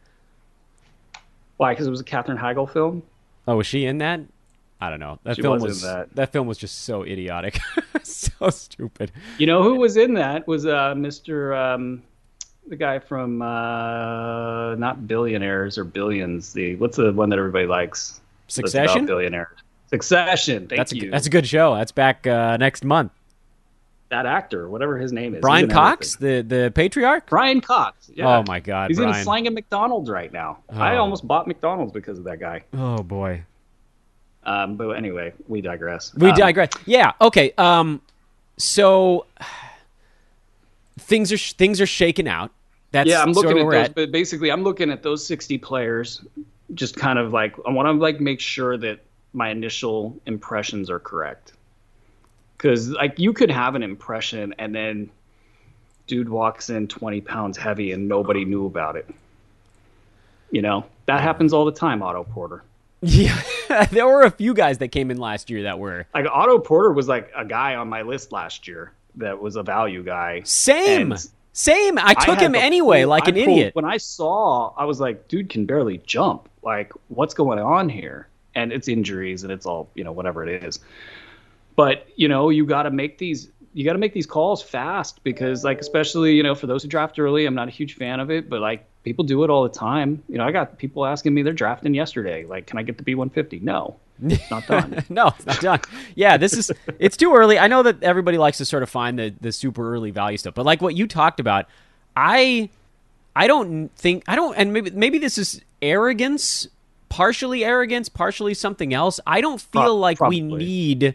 Why? 1.58 1.72
Because 1.72 1.86
it 1.86 1.90
was 1.90 2.00
a 2.00 2.04
Katherine 2.04 2.38
Heigl 2.38 2.70
film. 2.70 3.02
Oh, 3.46 3.56
was 3.56 3.66
she 3.66 3.86
in 3.86 3.98
that? 3.98 4.20
I 4.80 4.90
don't 4.90 5.00
know. 5.00 5.18
That 5.22 5.36
she 5.36 5.42
film 5.42 5.60
was, 5.60 5.62
was 5.62 5.82
that. 5.82 6.14
that. 6.16 6.32
film 6.32 6.46
was 6.46 6.58
just 6.58 6.82
so 6.82 7.02
idiotic, 7.02 7.60
so 8.02 8.50
stupid. 8.50 9.12
You 9.38 9.46
know 9.46 9.62
who 9.62 9.76
was 9.76 9.96
in 9.96 10.14
that? 10.14 10.46
Was 10.46 10.66
uh, 10.66 10.94
Mr. 10.94 11.56
Um, 11.56 12.02
the 12.66 12.76
guy 12.76 12.98
from 12.98 13.40
uh, 13.42 14.74
not 14.74 15.06
Billionaires 15.06 15.78
or 15.78 15.84
Billions. 15.84 16.52
The 16.52 16.74
what's 16.76 16.96
the 16.96 17.12
one 17.12 17.30
that 17.30 17.38
everybody 17.38 17.66
likes? 17.66 18.20
Succession. 18.48 19.06
Billionaires. 19.06 19.56
Succession. 19.88 20.66
Thank 20.66 20.78
that's 20.78 20.92
you. 20.92 21.08
A, 21.08 21.10
that's 21.10 21.26
a 21.26 21.30
good 21.30 21.46
show. 21.46 21.74
That's 21.74 21.92
back 21.92 22.26
uh, 22.26 22.56
next 22.56 22.84
month. 22.84 23.12
That 24.08 24.26
actor, 24.26 24.68
whatever 24.68 24.98
his 24.98 25.12
name 25.12 25.34
is, 25.34 25.40
Brian 25.40 25.68
Cox, 25.68 26.14
the 26.16 26.42
the 26.46 26.72
patriarch. 26.74 27.28
Brian 27.28 27.60
Cox. 27.60 28.10
Yeah. 28.14 28.38
Oh 28.38 28.44
my 28.46 28.60
God, 28.60 28.90
he's 28.90 28.98
Brian. 28.98 29.16
in 29.16 29.24
slanging 29.24 29.54
McDonald's 29.54 30.08
right 30.08 30.32
now. 30.32 30.58
Oh. 30.70 30.78
I 30.78 30.96
almost 30.96 31.26
bought 31.26 31.48
McDonald's 31.48 31.92
because 31.92 32.18
of 32.18 32.24
that 32.24 32.38
guy. 32.38 32.62
Oh 32.72 33.02
boy. 33.02 33.42
Um, 34.44 34.76
but 34.76 34.90
anyway, 34.90 35.32
we 35.48 35.60
digress. 35.60 36.14
We 36.14 36.30
um, 36.30 36.36
digress. 36.36 36.70
Yeah. 36.86 37.12
Okay. 37.20 37.52
Um, 37.58 38.00
so 38.56 39.26
things 41.00 41.32
are 41.32 41.38
things 41.38 41.80
are 41.80 41.86
shaken 41.86 42.28
out. 42.28 42.52
That's 42.92 43.10
yeah. 43.10 43.22
I'm 43.22 43.32
looking 43.32 43.58
at 43.58 43.64
those, 43.64 43.74
at. 43.74 43.94
but 43.94 44.12
basically, 44.12 44.50
I'm 44.50 44.62
looking 44.62 44.90
at 44.90 45.02
those 45.02 45.26
60 45.26 45.58
players. 45.58 46.24
Just 46.74 46.96
kind 46.96 47.18
of 47.18 47.32
like 47.32 47.56
I 47.66 47.70
want 47.70 47.86
to 47.86 47.92
like 47.92 48.20
make 48.20 48.40
sure 48.40 48.76
that 48.78 49.00
my 49.36 49.50
initial 49.50 50.18
impressions 50.24 50.88
are 50.88 50.98
correct. 50.98 51.52
Because 52.56 52.88
like 52.88 53.18
you 53.18 53.34
could 53.34 53.50
have 53.50 53.74
an 53.74 53.82
impression 53.82 54.54
and 54.58 54.74
then 54.74 55.10
dude 56.06 56.28
walks 56.28 56.70
in 56.70 56.88
20 56.88 57.20
pounds 57.20 57.58
heavy 57.58 57.92
and 57.92 58.08
nobody 58.08 58.46
knew 58.46 58.64
about 58.64 58.96
it. 58.96 59.08
You 60.50 60.62
know 60.62 60.86
that 61.04 61.20
happens 61.20 61.52
all 61.52 61.66
the 61.66 61.72
time. 61.72 62.02
Otto 62.02 62.24
Porter. 62.24 62.64
Yeah, 63.02 63.40
there 63.90 64.06
were 64.06 64.22
a 64.22 64.30
few 64.30 64.54
guys 64.54 64.78
that 64.78 64.88
came 64.88 65.10
in 65.10 65.18
last 65.18 65.50
year 65.50 65.64
that 65.64 65.78
were 65.78 66.06
like 66.14 66.24
Otto 66.26 66.58
Porter 66.58 66.92
was 66.92 67.06
like 67.06 67.30
a 67.36 67.44
guy 67.44 67.74
on 67.74 67.88
my 67.88 68.02
list 68.02 68.32
last 68.32 68.66
year 68.66 68.92
that 69.16 69.40
was 69.40 69.56
a 69.56 69.62
value 69.62 70.02
guy. 70.02 70.40
Same. 70.44 71.12
And 71.12 71.28
same. 71.52 71.98
I 71.98 72.14
took 72.14 72.38
I 72.38 72.44
him 72.44 72.54
anyway, 72.54 73.04
like 73.04 73.28
an 73.28 73.34
pulled, 73.34 73.48
idiot. 73.48 73.74
When 73.74 73.84
I 73.84 73.98
saw, 73.98 74.72
I 74.76 74.84
was 74.84 74.98
like, 74.98 75.28
dude 75.28 75.50
can 75.50 75.66
barely 75.66 75.98
jump. 75.98 76.48
Like, 76.62 76.92
what's 77.08 77.34
going 77.34 77.58
on 77.58 77.88
here? 77.88 78.28
And 78.56 78.72
it's 78.72 78.88
injuries 78.88 79.44
and 79.44 79.52
it's 79.52 79.66
all 79.66 79.88
you 79.94 80.02
know 80.02 80.10
whatever 80.12 80.44
it 80.46 80.64
is. 80.64 80.80
But 81.76 82.08
you 82.16 82.26
know 82.26 82.48
you 82.48 82.66
got 82.66 82.84
to 82.84 82.90
make 82.90 83.18
these 83.18 83.48
you 83.76 83.84
got 83.84 83.92
to 83.92 83.98
make 83.98 84.14
these 84.14 84.26
calls 84.26 84.62
fast 84.62 85.22
because 85.22 85.62
like 85.62 85.78
especially 85.80 86.34
you 86.34 86.42
know 86.42 86.54
for 86.54 86.66
those 86.66 86.82
who 86.82 86.88
draft 86.88 87.18
early 87.18 87.44
i'm 87.44 87.54
not 87.54 87.68
a 87.68 87.70
huge 87.70 87.94
fan 87.94 88.20
of 88.20 88.30
it 88.30 88.48
but 88.48 88.62
like 88.62 88.86
people 89.04 89.22
do 89.22 89.44
it 89.44 89.50
all 89.50 89.62
the 89.62 89.68
time. 89.68 90.22
You 90.28 90.38
know 90.38 90.44
i 90.44 90.50
got 90.50 90.78
people 90.78 91.04
asking 91.04 91.34
me 91.34 91.42
they're 91.42 91.52
drafting 91.52 91.94
yesterday 91.94 92.46
like 92.46 92.66
can 92.66 92.78
i 92.78 92.82
get 92.82 92.96
the 92.96 93.04
b150 93.04 93.62
no 93.62 93.96
it's 94.24 94.50
not 94.50 94.66
done. 94.66 95.04
No 95.10 95.26
it's 95.36 95.44
not 95.44 95.60
done. 95.60 95.80
Yeah 96.14 96.38
this 96.38 96.54
is 96.54 96.72
it's 96.98 97.18
too 97.18 97.34
early. 97.34 97.58
I 97.58 97.68
know 97.68 97.82
that 97.82 98.02
everybody 98.02 98.38
likes 98.38 98.56
to 98.58 98.64
sort 98.64 98.82
of 98.82 98.88
find 98.88 99.18
the 99.18 99.34
the 99.42 99.52
super 99.52 99.92
early 99.94 100.10
value 100.10 100.38
stuff 100.38 100.54
but 100.54 100.64
like 100.64 100.80
what 100.80 100.96
you 100.96 101.06
talked 101.06 101.38
about 101.38 101.66
i 102.16 102.70
i 103.36 103.46
don't 103.46 103.94
think 103.94 104.24
i 104.26 104.34
don't 104.34 104.56
and 104.56 104.72
maybe 104.72 104.90
maybe 104.92 105.18
this 105.18 105.36
is 105.36 105.60
arrogance 105.82 106.66
partially 107.08 107.64
arrogance, 107.64 108.08
partially 108.08 108.54
something 108.54 108.92
else. 108.94 109.20
I 109.26 109.40
don't 109.40 109.60
feel 109.60 109.82
Pro- 109.82 109.96
like 109.96 110.18
probably. 110.18 110.42
we 110.42 110.48
need 110.56 111.14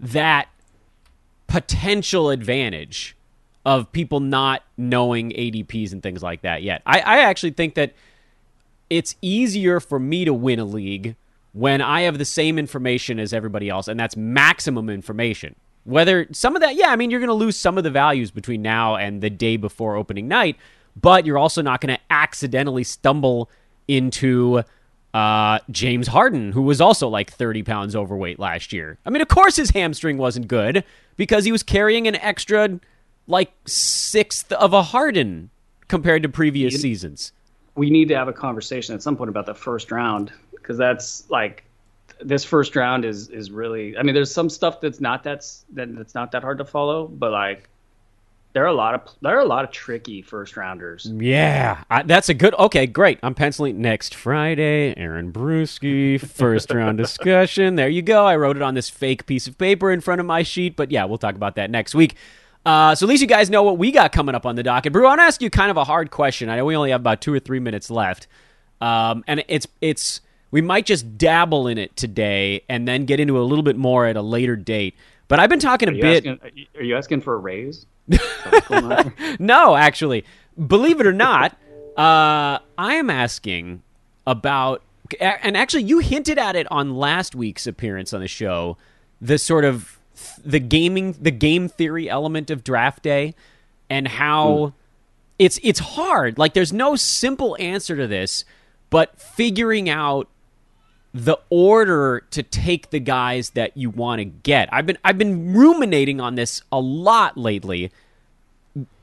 that 0.00 0.48
potential 1.46 2.30
advantage 2.30 3.16
of 3.66 3.90
people 3.92 4.20
not 4.20 4.62
knowing 4.76 5.30
ADPs 5.30 5.92
and 5.92 6.02
things 6.02 6.22
like 6.22 6.42
that 6.42 6.62
yet. 6.62 6.82
I, 6.86 7.00
I 7.00 7.18
actually 7.20 7.50
think 7.50 7.74
that 7.74 7.92
it's 8.88 9.16
easier 9.20 9.80
for 9.80 9.98
me 9.98 10.24
to 10.24 10.32
win 10.32 10.58
a 10.58 10.64
league 10.64 11.14
when 11.52 11.80
I 11.80 12.02
have 12.02 12.18
the 12.18 12.24
same 12.24 12.58
information 12.58 13.18
as 13.18 13.32
everybody 13.32 13.68
else, 13.68 13.88
and 13.88 13.98
that's 13.98 14.16
maximum 14.16 14.88
information. 14.88 15.56
Whether 15.84 16.26
some 16.32 16.54
of 16.56 16.62
that, 16.62 16.76
yeah, 16.76 16.88
I 16.88 16.96
mean, 16.96 17.10
you're 17.10 17.20
going 17.20 17.28
to 17.28 17.34
lose 17.34 17.56
some 17.56 17.76
of 17.76 17.84
the 17.84 17.90
values 17.90 18.30
between 18.30 18.62
now 18.62 18.96
and 18.96 19.20
the 19.20 19.30
day 19.30 19.56
before 19.56 19.96
opening 19.96 20.28
night, 20.28 20.56
but 21.00 21.26
you're 21.26 21.38
also 21.38 21.62
not 21.62 21.80
going 21.80 21.94
to 21.94 22.00
accidentally 22.10 22.84
stumble 22.84 23.50
into 23.88 24.62
uh, 25.12 25.58
James 25.70 26.08
Harden, 26.08 26.52
who 26.52 26.62
was 26.62 26.80
also 26.80 27.08
like 27.08 27.30
30 27.30 27.62
pounds 27.62 27.96
overweight 27.96 28.38
last 28.38 28.72
year. 28.72 28.98
I 29.04 29.10
mean, 29.10 29.22
of 29.22 29.28
course, 29.28 29.56
his 29.56 29.70
hamstring 29.70 30.18
wasn't 30.18 30.48
good 30.48 30.84
because 31.16 31.44
he 31.44 31.52
was 31.52 31.62
carrying 31.62 32.06
an 32.06 32.16
extra 32.16 32.80
like 33.26 33.52
sixth 33.66 34.52
of 34.52 34.72
a 34.72 34.82
Harden 34.82 35.50
compared 35.88 36.22
to 36.22 36.28
previous 36.28 36.80
seasons. 36.80 37.32
We 37.74 37.90
need 37.90 38.08
to 38.08 38.16
have 38.16 38.28
a 38.28 38.32
conversation 38.32 38.94
at 38.94 39.02
some 39.02 39.16
point 39.16 39.30
about 39.30 39.46
the 39.46 39.54
first 39.54 39.90
round 39.90 40.32
because 40.52 40.76
that's 40.76 41.28
like 41.30 41.64
this 42.20 42.44
first 42.44 42.76
round 42.76 43.04
is 43.04 43.28
is 43.28 43.50
really. 43.50 43.96
I 43.96 44.02
mean, 44.02 44.14
there's 44.14 44.32
some 44.32 44.50
stuff 44.50 44.80
that's 44.80 45.00
not 45.00 45.22
that's 45.22 45.64
that, 45.72 45.94
that's 45.96 46.14
not 46.14 46.32
that 46.32 46.42
hard 46.42 46.58
to 46.58 46.64
follow, 46.64 47.08
but 47.08 47.32
like 47.32 47.68
there 48.52 48.64
are 48.64 48.68
a 48.68 48.74
lot 48.74 48.94
of 48.94 49.02
there 49.20 49.36
are 49.36 49.40
a 49.40 49.46
lot 49.46 49.64
of 49.64 49.70
tricky 49.70 50.22
first 50.22 50.56
rounders. 50.56 51.10
Yeah, 51.14 51.84
I, 51.88 52.02
that's 52.02 52.28
a 52.28 52.34
good. 52.34 52.54
Okay, 52.54 52.86
great. 52.86 53.18
I'm 53.22 53.34
penciling 53.34 53.80
next 53.80 54.14
Friday. 54.14 54.94
Aaron 54.96 55.32
Bruski, 55.32 56.20
first 56.20 56.70
round 56.74 56.98
discussion. 56.98 57.76
There 57.76 57.88
you 57.88 58.02
go. 58.02 58.26
I 58.26 58.36
wrote 58.36 58.56
it 58.56 58.62
on 58.62 58.74
this 58.74 58.90
fake 58.90 59.26
piece 59.26 59.46
of 59.46 59.56
paper 59.56 59.92
in 59.92 60.00
front 60.00 60.20
of 60.20 60.26
my 60.26 60.42
sheet, 60.42 60.74
but 60.74 60.90
yeah, 60.90 61.04
we'll 61.04 61.18
talk 61.18 61.36
about 61.36 61.54
that 61.56 61.70
next 61.70 61.94
week. 61.94 62.16
Uh, 62.66 62.94
so 62.94 63.06
at 63.06 63.08
least 63.08 63.22
you 63.22 63.28
guys 63.28 63.48
know 63.48 63.62
what 63.62 63.78
we 63.78 63.90
got 63.90 64.12
coming 64.12 64.34
up 64.34 64.44
on 64.44 64.56
the 64.56 64.62
docket. 64.62 64.92
Brew, 64.92 65.06
I 65.06 65.10
want 65.10 65.20
to 65.20 65.24
ask 65.24 65.40
you 65.40 65.48
kind 65.48 65.70
of 65.70 65.76
a 65.76 65.84
hard 65.84 66.10
question. 66.10 66.48
I 66.48 66.56
know 66.56 66.64
we 66.64 66.76
only 66.76 66.90
have 66.90 67.00
about 67.00 67.20
two 67.20 67.32
or 67.32 67.38
three 67.38 67.60
minutes 67.60 67.90
left, 67.90 68.26
um, 68.80 69.24
and 69.26 69.44
it's 69.48 69.66
it's 69.80 70.20
we 70.50 70.60
might 70.60 70.86
just 70.86 71.16
dabble 71.16 71.68
in 71.68 71.78
it 71.78 71.96
today 71.96 72.64
and 72.68 72.86
then 72.86 73.04
get 73.04 73.20
into 73.20 73.38
a 73.38 73.44
little 73.44 73.62
bit 73.62 73.76
more 73.76 74.06
at 74.06 74.16
a 74.16 74.22
later 74.22 74.56
date. 74.56 74.96
But 75.28 75.38
I've 75.38 75.48
been 75.48 75.60
talking 75.60 75.88
a 75.88 75.92
bit. 75.92 76.26
Asking, 76.26 76.66
are 76.74 76.82
you 76.82 76.96
asking 76.96 77.20
for 77.20 77.34
a 77.34 77.38
raise? 77.38 77.86
no, 79.38 79.76
actually, 79.76 80.24
believe 80.66 81.00
it 81.00 81.06
or 81.06 81.12
not, 81.12 81.52
uh, 81.96 82.58
I 82.78 82.94
am 82.94 83.10
asking 83.10 83.82
about, 84.26 84.82
and 85.20 85.56
actually, 85.56 85.84
you 85.84 85.98
hinted 85.98 86.38
at 86.38 86.56
it 86.56 86.70
on 86.70 86.94
last 86.94 87.34
week's 87.34 87.66
appearance 87.66 88.12
on 88.12 88.20
the 88.20 88.28
show. 88.28 88.76
The 89.20 89.38
sort 89.38 89.64
of 89.64 89.98
the 90.44 90.60
gaming, 90.60 91.16
the 91.20 91.30
game 91.30 91.68
theory 91.68 92.08
element 92.08 92.50
of 92.50 92.64
draft 92.64 93.02
day, 93.02 93.34
and 93.88 94.08
how 94.08 94.48
mm. 94.48 94.72
it's 95.38 95.58
it's 95.62 95.80
hard. 95.80 96.38
Like, 96.38 96.54
there's 96.54 96.72
no 96.72 96.96
simple 96.96 97.56
answer 97.58 97.96
to 97.96 98.06
this, 98.06 98.44
but 98.88 99.20
figuring 99.20 99.88
out 99.88 100.28
the 101.12 101.36
order 101.50 102.24
to 102.30 102.42
take 102.42 102.90
the 102.90 103.00
guys 103.00 103.50
that 103.50 103.76
you 103.76 103.90
want 103.90 104.20
to 104.20 104.24
get. 104.24 104.68
I've 104.72 104.86
been 104.86 104.98
I've 105.04 105.18
been 105.18 105.54
ruminating 105.54 106.20
on 106.20 106.36
this 106.36 106.62
a 106.70 106.80
lot 106.80 107.36
lately 107.36 107.90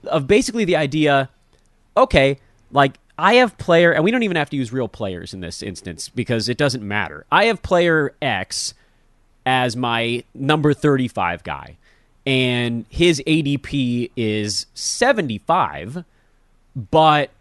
of 0.05 0.27
basically 0.27 0.65
the 0.65 0.75
idea 0.75 1.29
okay, 1.95 2.39
like 2.71 2.97
I 3.17 3.35
have 3.35 3.57
player 3.57 3.91
and 3.91 4.03
we 4.03 4.11
don't 4.11 4.23
even 4.23 4.37
have 4.37 4.49
to 4.51 4.57
use 4.57 4.71
real 4.71 4.87
players 4.87 5.33
in 5.33 5.41
this 5.41 5.61
instance 5.61 6.09
because 6.09 6.47
it 6.47 6.57
doesn't 6.57 6.87
matter. 6.87 7.25
I 7.31 7.45
have 7.45 7.61
player 7.61 8.13
X 8.21 8.73
as 9.45 9.75
my 9.75 10.23
number 10.33 10.73
35 10.73 11.43
guy 11.43 11.77
and 12.25 12.85
his 12.89 13.23
ADP 13.25 14.11
is 14.15 14.65
75 14.73 16.03
but 16.91 17.31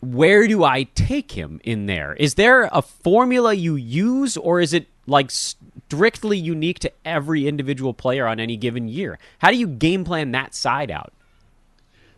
where 0.00 0.46
do 0.48 0.64
I 0.64 0.84
take 0.94 1.32
him 1.32 1.60
in 1.62 1.86
there? 1.86 2.14
Is 2.14 2.34
there 2.34 2.68
a 2.72 2.82
formula 2.82 3.52
you 3.52 3.76
use, 3.76 4.36
or 4.36 4.60
is 4.60 4.72
it 4.72 4.86
like 5.06 5.30
strictly 5.30 6.38
unique 6.38 6.78
to 6.80 6.92
every 7.04 7.46
individual 7.46 7.92
player 7.92 8.26
on 8.26 8.40
any 8.40 8.56
given 8.56 8.88
year? 8.88 9.18
How 9.38 9.50
do 9.50 9.56
you 9.56 9.66
game 9.66 10.04
plan 10.04 10.32
that 10.32 10.54
side 10.54 10.90
out? 10.90 11.12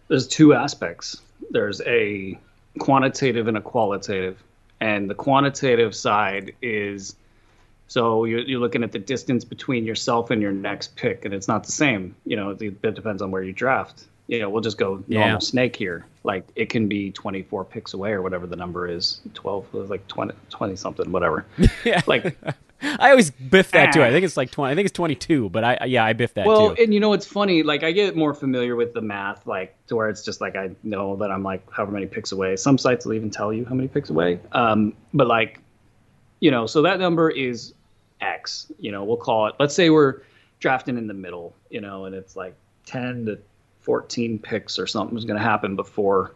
There's 0.09 0.29
two 0.29 0.55
aspects. 0.55 1.21
There's 1.51 1.81
a 1.83 2.39
quantitative 2.79 3.49
and 3.49 3.57
a 3.57 3.61
qualitative, 3.61 4.43
and 4.81 5.11
the 5.11 5.15
quantitative 5.15 5.95
side 5.95 6.55
is 6.63 7.17
so 7.89 8.25
you're, 8.25 8.41
you're 8.41 8.61
looking 8.61 8.85
at 8.85 8.93
the 8.93 8.99
distance 8.99 9.45
between 9.45 9.85
yourself 9.85 10.31
and 10.31 10.41
your 10.41 10.53
next 10.53 10.97
pick, 10.97 11.25
and 11.25 11.35
it's 11.35 11.49
not 11.49 11.65
the 11.65 11.73
same. 11.73 12.15
You 12.25 12.37
know, 12.37 12.51
it, 12.51 12.63
it 12.63 12.95
depends 12.95 13.21
on 13.21 13.31
where 13.31 13.43
you 13.43 13.53
draft 13.53 14.05
you 14.29 14.39
know, 14.39 14.49
we'll 14.49 14.63
just 14.63 14.79
go 14.79 15.03
normal 15.09 15.29
yeah. 15.35 15.39
snake 15.39 15.77
here. 15.77 16.07
Like 16.25 16.47
it 16.55 16.69
can 16.69 16.89
be 16.89 17.11
24 17.11 17.65
picks 17.65 17.95
away 17.95 18.13
or 18.13 18.23
whatever 18.23 18.47
the 18.47 18.57
number 18.57 18.87
is. 18.87 19.21
12 19.35 19.75
like 19.91 20.07
20, 20.07 20.35
20 20.51 20.77
something, 20.77 21.11
whatever. 21.13 21.45
yeah. 21.85 22.01
Like 22.07 22.37
I 22.83 23.11
always 23.11 23.31
biff 23.31 23.71
that 23.73 23.93
too. 23.93 24.03
I 24.03 24.11
think 24.11 24.25
it's 24.25 24.37
like 24.37 24.51
20. 24.51 24.73
I 24.73 24.75
think 24.75 24.87
it's 24.87 24.95
22, 24.95 25.51
but 25.51 25.63
I 25.65 25.85
yeah, 25.87 26.05
I 26.05 26.13
biff 26.15 26.35
that 26.35 26.45
too. 26.45 26.49
well, 26.49 26.75
too. 26.75 26.83
and 26.83 26.93
you 26.93 27.01
know 27.01 27.13
it's 27.13 27.27
funny. 27.27 27.63
Like 27.63 27.85
I 27.85 27.93
get 27.93 28.17
more 28.17 28.35
familiar 28.35 28.75
with 28.75 28.93
the 28.93 29.01
math, 29.01 29.47
like 29.47 29.77
to 29.87 29.97
where 29.97 30.09
it's 30.09 30.25
just 30.25 30.41
like 30.41 30.57
I 30.57 30.71
know 30.83 31.17
that 31.17 31.31
I'm 31.31 31.43
like 31.43 31.63
however 31.71 31.93
many 31.93 32.07
picks 32.07 32.33
away. 32.33 32.57
Some 32.57 32.79
sites 32.79 33.07
will 33.07 33.15
even 33.15 33.31
tell 33.31 33.53
you 33.53 33.65
how 33.65 33.75
many 33.75 33.89
picks 33.89 34.11
away. 34.11 34.41
Um, 34.51 34.95
but 35.15 35.29
like, 35.29 35.61
you 36.41 36.51
know, 36.51 36.67
so 36.67 36.83
that 36.83 36.99
number 36.99 37.31
is 37.31 37.73
X. 38.21 38.73
You 38.79 38.91
know, 38.91 39.05
we'll 39.05 39.17
call 39.17 39.47
it. 39.47 39.55
Let's 39.61 39.75
say 39.75 39.91
we're 39.91 40.23
drafting 40.59 40.99
in 40.99 41.07
the 41.07 41.15
middle. 41.15 41.55
You 41.71 41.81
know, 41.81 42.07
and 42.07 42.15
it's 42.15 42.35
like 42.35 42.55
10 42.87 43.27
to 43.27 43.39
14 43.83 44.39
picks 44.39 44.79
or 44.79 44.87
something 44.87 45.15
was 45.15 45.25
going 45.25 45.39
to 45.39 45.45
happen 45.45 45.77
before. 45.77 46.33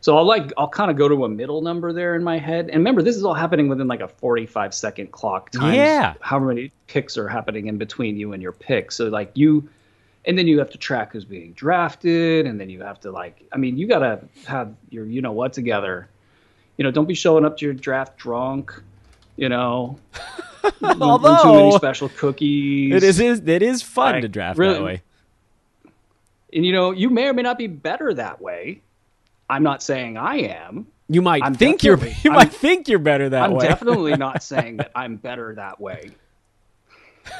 So 0.00 0.16
I'll 0.16 0.24
like 0.24 0.52
I'll 0.56 0.68
kind 0.68 0.90
of 0.90 0.96
go 0.96 1.08
to 1.08 1.24
a 1.24 1.28
middle 1.28 1.62
number 1.62 1.92
there 1.92 2.14
in 2.14 2.22
my 2.22 2.38
head. 2.38 2.66
And 2.66 2.76
remember, 2.76 3.02
this 3.02 3.16
is 3.16 3.24
all 3.24 3.34
happening 3.34 3.68
within 3.68 3.88
like 3.88 4.00
a 4.00 4.08
45 4.08 4.74
second 4.74 5.10
clock 5.10 5.50
time. 5.50 5.74
Yeah. 5.74 6.14
However 6.20 6.46
many 6.46 6.70
picks 6.86 7.18
are 7.18 7.28
happening 7.28 7.66
in 7.66 7.76
between 7.78 8.16
you 8.16 8.32
and 8.32 8.42
your 8.42 8.52
pick. 8.52 8.92
So 8.92 9.08
like 9.08 9.32
you, 9.34 9.68
and 10.24 10.38
then 10.38 10.46
you 10.46 10.58
have 10.58 10.70
to 10.70 10.78
track 10.78 11.12
who's 11.12 11.24
being 11.24 11.52
drafted, 11.52 12.46
and 12.46 12.60
then 12.60 12.70
you 12.70 12.82
have 12.82 13.00
to 13.00 13.10
like 13.10 13.46
I 13.52 13.56
mean 13.56 13.76
you 13.76 13.88
got 13.88 14.00
to 14.00 14.20
have 14.46 14.74
your 14.90 15.06
you 15.06 15.22
know 15.22 15.32
what 15.32 15.52
together. 15.52 16.08
You 16.76 16.84
know, 16.84 16.90
don't 16.90 17.08
be 17.08 17.14
showing 17.14 17.44
up 17.44 17.56
to 17.58 17.64
your 17.64 17.74
draft 17.74 18.16
drunk. 18.16 18.80
You 19.36 19.48
know. 19.48 19.98
Although 21.00 21.42
too 21.42 21.52
many 21.52 21.72
special 21.72 22.08
cookies. 22.10 22.94
It 22.94 23.02
is 23.02 23.18
it 23.20 23.62
is 23.62 23.82
fun 23.82 24.12
like, 24.12 24.22
to 24.22 24.28
draft 24.28 24.58
really, 24.58 24.74
that 24.74 24.82
way. 24.84 25.02
And 26.56 26.64
you 26.64 26.72
know, 26.72 26.90
you 26.90 27.10
may 27.10 27.28
or 27.28 27.34
may 27.34 27.42
not 27.42 27.58
be 27.58 27.66
better 27.66 28.14
that 28.14 28.40
way. 28.40 28.80
I'm 29.48 29.62
not 29.62 29.82
saying 29.82 30.16
I 30.16 30.36
am. 30.36 30.86
You 31.06 31.20
might 31.20 31.42
I'm 31.44 31.54
think 31.54 31.84
you're 31.84 31.98
you 32.24 32.32
might 32.32 32.52
think 32.52 32.88
you're 32.88 32.98
better 32.98 33.28
that 33.28 33.42
I'm 33.44 33.52
way. 33.52 33.66
I'm 33.66 33.72
definitely 33.72 34.16
not 34.16 34.42
saying 34.42 34.78
that 34.78 34.90
I'm 34.94 35.16
better 35.16 35.54
that 35.54 35.78
way. 35.78 36.10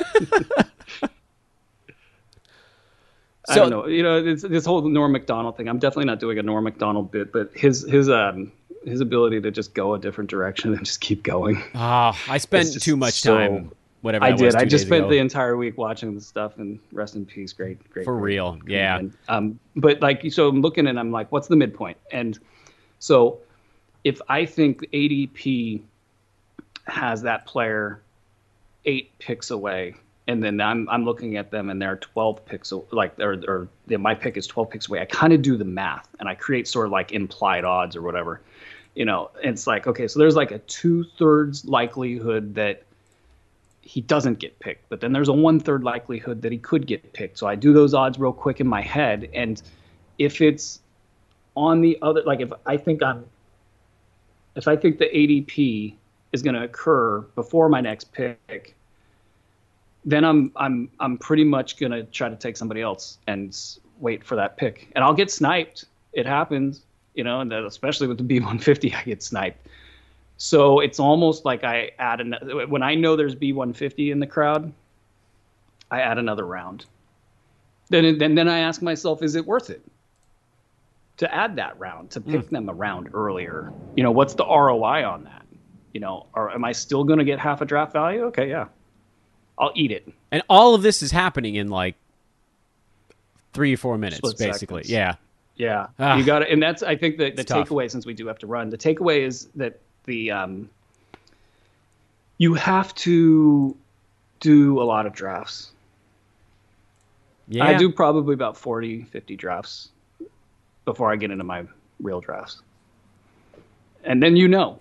I 3.49 3.55
don't 3.55 3.71
know. 3.71 3.87
You 3.87 4.03
know, 4.03 4.17
it's, 4.19 4.43
this 4.43 4.67
whole 4.67 4.83
Norm 4.83 5.13
Macdonald 5.13 5.57
thing. 5.57 5.69
I'm 5.69 5.79
definitely 5.79 6.07
not 6.07 6.21
doing 6.21 6.39
a 6.39 6.43
Norm 6.43 6.65
Macdonald 6.65 7.11
bit, 7.11 7.33
but 7.33 7.53
his 7.55 7.89
his 7.89 8.11
um 8.11 8.53
his 8.85 9.01
ability 9.01 9.41
to 9.41 9.51
just 9.51 9.73
go 9.73 9.95
a 9.95 9.99
different 9.99 10.29
direction 10.29 10.75
and 10.75 10.85
just 10.85 11.01
keep 11.01 11.23
going. 11.23 11.63
Oh, 11.75 12.13
I 12.29 12.37
spent 12.37 12.83
too 12.83 12.97
much 12.97 13.15
so, 13.23 13.35
time 13.35 13.73
whatever 14.07 14.25
I 14.25 14.33
did. 14.33 14.55
I 14.55 14.65
just 14.65 14.87
spent 14.87 15.05
ago. 15.05 15.11
the 15.11 15.19
entire 15.19 15.57
week 15.57 15.77
watching 15.77 16.15
the 16.15 16.21
stuff 16.21 16.59
and 16.59 16.79
rest 16.93 17.17
in 17.17 17.27
peace. 17.27 17.53
Great, 17.53 17.79
great. 17.91 18.05
For 18.05 18.15
great, 18.15 18.35
real, 18.35 18.53
great 18.53 18.73
yeah. 18.73 19.03
um, 19.29 19.59
but 19.75 20.01
like, 20.01 20.33
so 20.33 20.49
I'm 20.49 20.63
looking 20.63 20.87
and 20.87 20.99
I'm 20.99 21.11
like, 21.11 21.31
what's 21.33 21.49
the 21.49 21.57
midpoint? 21.57 21.99
And 22.13 22.39
so 23.01 23.41
if 24.05 24.21
I 24.29 24.47
think 24.47 24.81
ADP 24.93 25.83
has 26.87 27.23
that 27.23 27.47
player 27.47 28.01
eight 28.85 29.11
picks 29.19 29.51
away, 29.51 29.97
and 30.29 30.43
then 30.43 30.61
I'm 30.61 30.89
I'm 30.89 31.05
looking 31.05 31.37
at 31.37 31.51
them 31.51 31.71
and 31.71 31.83
they're 31.83 31.97
12 31.97 32.45
picks 32.47 32.73
like 32.91 33.19
or 33.19 33.35
or 33.47 33.69
yeah, 33.89 33.97
my 33.97 34.15
pick 34.15 34.37
is 34.37 34.47
12 34.47 34.71
picks 34.71 34.89
away. 34.89 35.01
I 35.01 35.05
kind 35.05 35.33
of 35.33 35.43
do 35.43 35.57
the 35.57 35.65
math 35.65 36.09
and 36.21 36.29
I 36.29 36.35
create 36.35 36.67
sort 36.69 36.87
of 36.87 36.93
like 36.93 37.13
implied 37.13 37.65
odds 37.65 37.97
or 37.97 38.03
whatever. 38.03 38.41
You 38.95 39.05
know, 39.05 39.31
it's 39.43 39.67
like 39.67 39.87
okay, 39.87 40.09
so 40.09 40.19
there's 40.19 40.37
like 40.37 40.53
a 40.53 40.59
two 40.61 41.05
thirds 41.19 41.65
likelihood 41.65 42.55
that 42.55 42.83
he 43.87 44.01
doesn't 44.01 44.41
get 44.41 44.59
picked, 44.59 44.89
but 44.89 45.01
then 45.01 45.13
there's 45.13 45.29
a 45.29 45.33
one 45.33 45.61
third 45.61 45.85
likelihood 45.85 46.43
that 46.43 46.51
he 46.51 46.59
could 46.59 46.87
get 46.89 47.13
picked. 47.13 47.39
So 47.39 47.47
I 47.47 47.55
do 47.55 47.73
those 47.73 47.95
odds 47.95 48.19
real 48.19 48.33
quick 48.33 48.61
in 48.61 48.67
my 48.67 48.83
head, 48.83 49.31
and 49.33 49.63
if 50.19 50.41
it's 50.41 50.81
on 51.55 51.81
the 51.81 51.97
other, 52.03 52.23
like 52.23 52.41
if 52.41 52.51
I 52.67 52.77
think 52.77 53.03
I'm, 53.03 53.25
if 54.57 54.67
I 54.67 54.75
think 54.75 54.99
the 54.99 55.07
ADP 55.07 55.95
is 56.33 56.43
going 56.43 56.55
to 56.57 56.65
occur 56.65 57.21
before 57.37 57.69
my 57.69 57.81
next 57.81 58.11
pick, 58.13 58.75
then 60.05 60.25
I'm 60.25 60.51
I'm 60.57 60.91
I'm 60.99 61.17
pretty 61.17 61.45
much 61.45 61.79
going 61.79 61.93
to 61.93 62.03
try 62.05 62.29
to 62.29 62.37
take 62.37 62.57
somebody 62.57 62.83
else 62.83 63.19
and 63.29 63.57
wait 64.01 64.25
for 64.25 64.35
that 64.35 64.57
pick, 64.57 64.91
and 64.97 65.05
I'll 65.05 65.15
get 65.15 65.31
sniped. 65.31 65.85
It 66.13 66.27
happens, 66.27 66.83
you 67.15 67.23
know, 67.23 67.41
and 67.41 67.53
especially 67.53 68.09
with 68.09 68.19
the 68.19 68.25
B150, 68.25 68.95
I 68.97 69.05
get 69.05 69.23
sniped. 69.23 69.65
So 70.39 70.81
it's 70.81 71.01
almost 71.01 71.45
like 71.45 71.65
I 71.65 71.93
add 71.99 72.21
an 72.21 72.37
when 72.69 72.83
I 72.83 72.95
know 72.95 73.17
there's 73.17 73.35
B150 73.35 74.13
in 74.13 74.21
the 74.21 74.27
crowd, 74.27 74.73
I 75.91 76.01
add 76.01 76.19
another 76.19 76.45
round. 76.45 76.85
Then 77.89 78.19
then 78.19 78.35
then 78.35 78.49
I 78.49 78.61
ask 78.61 78.83
myself, 78.83 79.23
is 79.23 79.35
it 79.35 79.47
worth 79.47 79.71
it 79.71 79.83
to 81.19 81.35
add 81.35 81.57
that 81.57 81.79
round 81.79 82.11
to 82.11 82.21
pick 82.21 82.43
mm. 82.43 82.51
them 82.51 82.69
around 82.69 83.11
earlier? 83.15 83.73
You 83.97 84.03
know, 84.03 84.11
what's 84.11 84.35
the 84.35 84.45
ROI 84.45 85.05
on 85.09 85.25
that? 85.25 85.47
You 85.95 86.01
know, 86.01 86.27
or 86.35 86.53
am 86.53 86.65
I 86.65 86.73
still 86.73 87.05
going 87.05 87.19
to 87.19 87.25
get 87.25 87.39
half 87.39 87.63
a 87.63 87.65
draft 87.65 87.93
value? 87.93 88.25
Okay, 88.25 88.51
yeah. 88.51 88.67
I'll 89.59 89.73
eat 89.75 89.91
it. 89.91 90.07
And 90.31 90.43
all 90.51 90.75
of 90.75 90.83
this 90.83 91.01
is 91.03 91.11
happening 91.11 91.55
in 91.55 91.69
like 91.69 91.95
three 93.55 93.73
or 93.73 93.79
four 93.79 93.97
minutes, 93.97 94.19
Split 94.19 94.37
basically. 94.37 94.83
seconds. 94.83 94.91
Yeah. 94.91 95.15
Yeah, 95.57 95.87
Ah. 95.99 96.19
you 96.19 96.25
got 96.25 96.43
it, 96.43 96.51
and 96.51 96.63
that's 96.63 96.83
I 96.83 96.97
think 96.97 97.17
the 97.17 97.31
the 97.31 97.43
takeaway 97.43 97.91
since 97.91 98.05
we 98.05 98.13
do 98.13 98.27
have 98.27 98.39
to 98.41 98.47
run. 98.47 98.69
The 98.69 98.77
takeaway 98.77 99.21
is 99.27 99.49
that 99.55 99.81
the 100.07 100.31
um, 100.31 100.71
you 102.39 102.55
have 102.55 102.95
to 102.97 103.77
do 104.41 104.81
a 104.81 104.85
lot 104.85 105.07
of 105.07 105.13
drafts. 105.13 105.73
Yeah. 107.49 107.65
I 107.65 107.75
do 107.75 107.91
probably 107.91 108.35
about 108.35 108.57
40, 108.57 109.05
50 109.05 109.37
drafts 109.37 109.91
before 110.85 111.13
I 111.13 111.17
get 111.17 111.31
into 111.31 111.45
my 111.45 111.65
real 112.01 112.21
drafts, 112.21 112.63
and 114.05 114.23
then 114.23 114.37
you 114.37 114.49
know, 114.49 114.81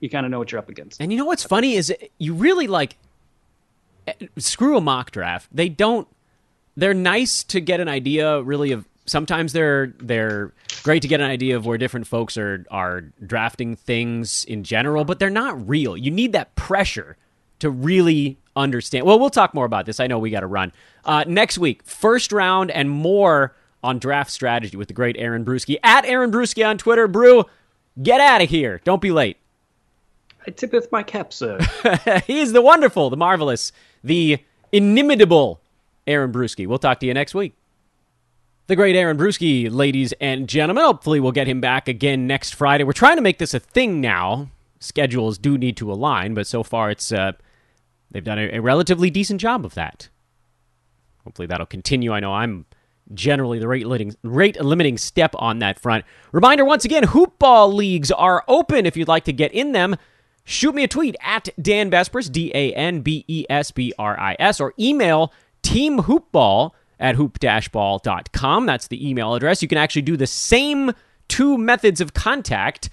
you 0.00 0.08
kind 0.08 0.24
of 0.24 0.30
know 0.30 0.38
what 0.38 0.52
you're 0.52 0.60
up 0.60 0.68
against. 0.68 1.00
And 1.00 1.12
you 1.12 1.18
know 1.18 1.24
what's 1.24 1.44
funny 1.44 1.74
is 1.74 1.92
you 2.18 2.34
really 2.34 2.66
like 2.66 2.96
eh, 4.06 4.12
screw 4.36 4.76
a 4.76 4.80
mock 4.80 5.10
draft. 5.10 5.48
They 5.52 5.68
don't. 5.68 6.06
They're 6.76 6.94
nice 6.94 7.42
to 7.44 7.60
get 7.60 7.80
an 7.80 7.88
idea, 7.88 8.40
really. 8.42 8.70
Of 8.70 8.87
sometimes 9.08 9.52
they're 9.52 9.88
they're 9.98 10.52
great 10.82 11.02
to 11.02 11.08
get 11.08 11.20
an 11.20 11.30
idea 11.30 11.56
of 11.56 11.66
where 11.66 11.78
different 11.78 12.06
folks 12.06 12.36
are 12.36 12.64
are 12.70 13.02
drafting 13.24 13.76
things 13.76 14.44
in 14.44 14.64
general, 14.64 15.04
but 15.04 15.18
they're 15.18 15.30
not 15.30 15.68
real. 15.68 15.96
You 15.96 16.10
need 16.10 16.32
that 16.32 16.54
pressure 16.54 17.16
to 17.60 17.70
really 17.70 18.38
understand. 18.54 19.06
Well, 19.06 19.18
we'll 19.18 19.30
talk 19.30 19.54
more 19.54 19.64
about 19.64 19.86
this. 19.86 20.00
I 20.00 20.06
know 20.06 20.18
we 20.18 20.30
got 20.30 20.40
to 20.40 20.46
run 20.46 20.72
uh, 21.04 21.24
next 21.26 21.58
week. 21.58 21.82
First 21.84 22.32
round 22.32 22.70
and 22.70 22.88
more 22.90 23.54
on 23.82 23.98
draft 23.98 24.30
strategy 24.30 24.76
with 24.76 24.88
the 24.88 24.94
great 24.94 25.16
Aaron 25.18 25.44
Bruski 25.44 25.76
at 25.82 26.04
Aaron 26.04 26.30
Bruski 26.30 26.66
on 26.66 26.78
Twitter. 26.78 27.08
Brew, 27.08 27.44
get 28.02 28.20
out 28.20 28.42
of 28.42 28.48
here! 28.48 28.80
Don't 28.84 29.00
be 29.02 29.10
late. 29.10 29.38
I 30.46 30.50
tippeth 30.50 30.90
my 30.90 31.02
cap, 31.02 31.32
sir. 31.32 31.58
he 32.26 32.40
is 32.40 32.52
the 32.52 32.62
wonderful, 32.62 33.10
the 33.10 33.16
marvelous, 33.16 33.72
the 34.02 34.38
inimitable 34.72 35.60
Aaron 36.06 36.32
Bruski. 36.32 36.66
We'll 36.66 36.78
talk 36.78 37.00
to 37.00 37.06
you 37.06 37.14
next 37.14 37.34
week. 37.34 37.54
The 38.68 38.76
great 38.76 38.96
Aaron 38.96 39.16
Bruski, 39.16 39.72
ladies 39.72 40.12
and 40.20 40.46
gentlemen. 40.46 40.84
Hopefully, 40.84 41.20
we'll 41.20 41.32
get 41.32 41.46
him 41.46 41.58
back 41.58 41.88
again 41.88 42.26
next 42.26 42.54
Friday. 42.54 42.84
We're 42.84 42.92
trying 42.92 43.16
to 43.16 43.22
make 43.22 43.38
this 43.38 43.54
a 43.54 43.58
thing 43.58 44.02
now. 44.02 44.50
Schedules 44.78 45.38
do 45.38 45.56
need 45.56 45.78
to 45.78 45.90
align, 45.90 46.34
but 46.34 46.46
so 46.46 46.62
far 46.62 46.90
it's 46.90 47.10
uh, 47.10 47.32
they've 48.10 48.22
done 48.22 48.38
a, 48.38 48.58
a 48.58 48.60
relatively 48.60 49.08
decent 49.08 49.40
job 49.40 49.64
of 49.64 49.72
that. 49.72 50.10
Hopefully, 51.24 51.46
that'll 51.46 51.64
continue. 51.64 52.12
I 52.12 52.20
know 52.20 52.34
I'm 52.34 52.66
generally 53.14 53.58
the 53.58 53.66
rate 53.66 53.86
limiting, 53.86 54.14
rate 54.22 54.62
limiting 54.62 54.98
step 54.98 55.34
on 55.38 55.60
that 55.60 55.80
front. 55.80 56.04
Reminder 56.32 56.66
once 56.66 56.84
again 56.84 57.04
hoop 57.04 57.38
ball 57.38 57.72
leagues 57.72 58.10
are 58.10 58.44
open 58.48 58.84
if 58.84 58.98
you'd 58.98 59.08
like 59.08 59.24
to 59.24 59.32
get 59.32 59.50
in 59.52 59.72
them. 59.72 59.96
Shoot 60.44 60.74
me 60.74 60.84
a 60.84 60.88
tweet 60.88 61.16
at 61.22 61.48
Dan 61.58 61.90
Besbris, 61.90 62.30
D 62.30 62.52
A 62.54 62.74
N 62.74 63.00
B 63.00 63.24
E 63.28 63.46
S 63.48 63.70
B 63.70 63.94
R 63.98 64.20
I 64.20 64.36
S, 64.38 64.60
or 64.60 64.74
email 64.78 65.32
teamhoopball 65.62 66.72
at 66.98 67.14
hoop-ball.com. 67.14 68.66
That's 68.66 68.88
the 68.88 69.08
email 69.08 69.34
address. 69.34 69.62
You 69.62 69.68
can 69.68 69.78
actually 69.78 70.02
do 70.02 70.16
the 70.16 70.26
same 70.26 70.92
two 71.28 71.58
methods 71.58 72.00
of 72.00 72.14
contact 72.14 72.90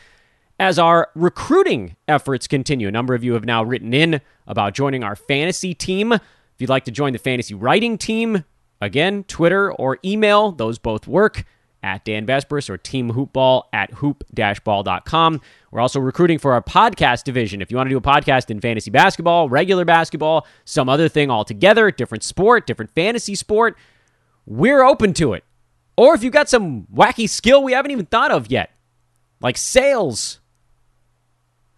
as 0.60 0.80
our 0.80 1.10
recruiting 1.16 1.96
efforts 2.08 2.48
continue. 2.48 2.88
A 2.88 2.92
number 2.92 3.14
of 3.14 3.24
you 3.24 3.34
have 3.34 3.46
now 3.46 3.64
written 3.64 3.94
in 3.94 4.22
about 4.48 4.74
joining 4.74 5.04
our 5.04 5.16
fantasy 5.16 5.74
team. 5.74 6.14
If 6.14 6.22
you'd 6.60 6.70
like 6.70 6.86
to 6.86 6.92
join 6.92 7.14
the 7.14 7.20
fantasy 7.20 7.54
writing 7.54 7.98
team, 7.98 8.46
again, 8.80 9.24
Twitter 9.26 9.72
or 9.74 10.00
email, 10.06 10.52
those 10.52 10.78
both 10.78 11.08
work 11.08 11.44
at 11.84 12.04
Dan 12.04 12.26
Besbris 12.26 12.70
or 12.70 12.78
Team 12.78 13.12
Hoopball 13.12 13.64
at 13.72 13.92
hoop-ball.com. 13.92 15.42
We're 15.70 15.80
also 15.80 16.00
recruiting 16.00 16.40
for 16.40 16.54
our 16.54 16.62
podcast 16.62 17.26
division. 17.26 17.62
If 17.62 17.70
you 17.70 17.78
want 17.78 17.88
to 17.88 17.92
do 17.92 17.98
a 17.98 18.02
podcast 18.02 18.50
in 18.50 18.60
fantasy 18.60 18.90
basketball, 18.90 19.50
regular 19.50 19.86
basketball, 19.86 20.48
some 20.64 20.90
other 20.90 21.08
thing 21.08 21.30
altogether, 21.30 21.92
different 21.92 22.24
sport, 22.24 22.66
different 22.66 22.92
fantasy 22.96 23.36
sport, 23.36 23.78
we're 24.46 24.84
open 24.84 25.14
to 25.16 25.34
it. 25.34 25.44
Or 25.98 26.14
if 26.14 26.24
you've 26.24 26.34
got 26.34 26.50
some 26.50 26.88
wacky 26.94 27.30
skill 27.30 27.64
we 27.64 27.74
haven't 27.74 27.92
even 27.92 28.06
thought 28.06 28.32
of 28.32 28.52
yet, 28.52 28.72
like 29.40 29.58
sales, 29.58 30.40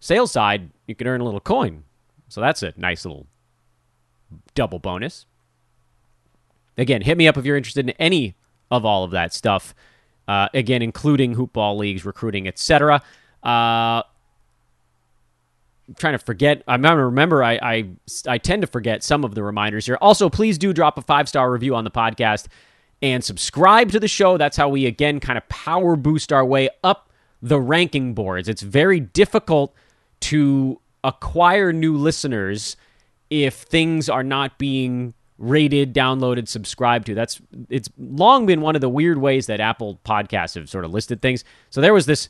sales 0.00 0.32
side, 0.32 0.70
you 0.86 0.94
can 0.94 1.06
earn 1.06 1.20
a 1.20 1.24
little 1.24 1.40
coin. 1.40 1.84
So 2.28 2.40
that's 2.40 2.62
a 2.62 2.74
nice 2.76 3.04
little 3.04 3.26
double 4.54 4.78
bonus. 4.78 5.26
Again, 6.76 7.02
hit 7.02 7.16
me 7.16 7.26
up 7.28 7.36
if 7.36 7.44
you're 7.44 7.56
interested 7.56 7.88
in 7.88 7.94
any 7.98 8.34
of 8.70 8.84
all 8.84 9.04
of 9.04 9.12
that 9.12 9.32
stuff. 9.32 9.74
Uh, 10.26 10.48
again, 10.52 10.82
including 10.82 11.34
hoopball 11.34 11.78
leagues, 11.78 12.04
recruiting, 12.04 12.46
etc. 12.46 13.02
Uh, 13.42 14.02
trying 15.96 16.14
to 16.14 16.18
forget. 16.18 16.62
I'm 16.68 16.82
to 16.82 17.04
remember. 17.04 17.42
I, 17.42 17.58
I 17.62 17.88
I 18.26 18.38
tend 18.38 18.62
to 18.62 18.68
forget 18.68 19.02
some 19.02 19.24
of 19.24 19.34
the 19.34 19.42
reminders 19.42 19.86
here. 19.86 19.98
Also, 20.00 20.28
please 20.28 20.58
do 20.58 20.72
drop 20.72 20.98
a 20.98 21.02
five 21.02 21.28
star 21.28 21.50
review 21.50 21.74
on 21.74 21.84
the 21.84 21.90
podcast 21.90 22.46
and 23.02 23.22
subscribe 23.22 23.92
to 23.92 24.00
the 24.00 24.08
show. 24.08 24.36
That's 24.36 24.56
how 24.56 24.68
we 24.68 24.86
again 24.86 25.20
kind 25.20 25.38
of 25.38 25.48
power 25.48 25.96
boost 25.96 26.32
our 26.32 26.44
way 26.44 26.68
up 26.82 27.10
the 27.40 27.60
ranking 27.60 28.14
boards. 28.14 28.48
It's 28.48 28.62
very 28.62 29.00
difficult 29.00 29.74
to 30.20 30.80
acquire 31.04 31.72
new 31.72 31.96
listeners 31.96 32.76
if 33.30 33.54
things 33.54 34.08
are 34.08 34.24
not 34.24 34.58
being 34.58 35.14
rated, 35.38 35.94
downloaded, 35.94 36.48
subscribed 36.48 37.06
to. 37.06 37.14
That's 37.14 37.40
it's 37.70 37.88
long 37.96 38.46
been 38.46 38.60
one 38.60 38.74
of 38.74 38.80
the 38.80 38.88
weird 38.88 39.18
ways 39.18 39.46
that 39.46 39.60
Apple 39.60 40.00
Podcasts 40.04 40.56
have 40.56 40.68
sort 40.68 40.84
of 40.84 40.92
listed 40.92 41.22
things. 41.22 41.44
So 41.70 41.80
there 41.80 41.94
was 41.94 42.06
this 42.06 42.28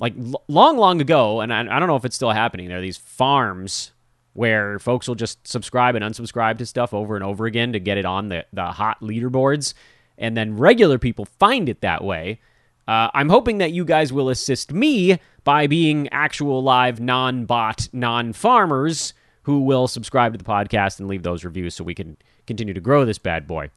like 0.00 0.14
l- 0.16 0.42
long, 0.48 0.76
long 0.76 1.00
ago, 1.00 1.40
and 1.40 1.52
I, 1.52 1.60
I 1.60 1.78
don't 1.78 1.88
know 1.88 1.96
if 1.96 2.04
it's 2.04 2.16
still 2.16 2.30
happening. 2.30 2.68
There 2.68 2.78
are 2.78 2.82
these 2.82 2.96
farms 2.96 3.92
where 4.32 4.78
folks 4.78 5.08
will 5.08 5.14
just 5.14 5.46
subscribe 5.46 5.94
and 5.96 6.04
unsubscribe 6.04 6.58
to 6.58 6.66
stuff 6.66 6.94
over 6.94 7.16
and 7.16 7.24
over 7.24 7.46
again 7.46 7.72
to 7.72 7.80
get 7.80 7.98
it 7.98 8.04
on 8.04 8.28
the, 8.28 8.46
the 8.52 8.66
hot 8.66 9.00
leaderboards, 9.00 9.74
and 10.16 10.36
then 10.36 10.56
regular 10.56 10.98
people 10.98 11.24
find 11.24 11.68
it 11.68 11.80
that 11.80 12.04
way. 12.04 12.40
Uh, 12.86 13.10
I'm 13.12 13.28
hoping 13.28 13.58
that 13.58 13.72
you 13.72 13.84
guys 13.84 14.12
will 14.12 14.30
assist 14.30 14.72
me 14.72 15.18
by 15.44 15.66
being 15.66 16.08
actual 16.08 16.62
live, 16.62 17.00
non 17.00 17.44
bot, 17.44 17.88
non 17.92 18.32
farmers 18.32 19.12
who 19.42 19.60
will 19.60 19.88
subscribe 19.88 20.32
to 20.32 20.38
the 20.38 20.44
podcast 20.44 20.98
and 20.98 21.08
leave 21.08 21.22
those 21.22 21.44
reviews 21.44 21.74
so 21.74 21.82
we 21.82 21.94
can 21.94 22.16
continue 22.46 22.74
to 22.74 22.80
grow 22.80 23.04
this 23.04 23.18
bad 23.18 23.46
boy. 23.46 23.70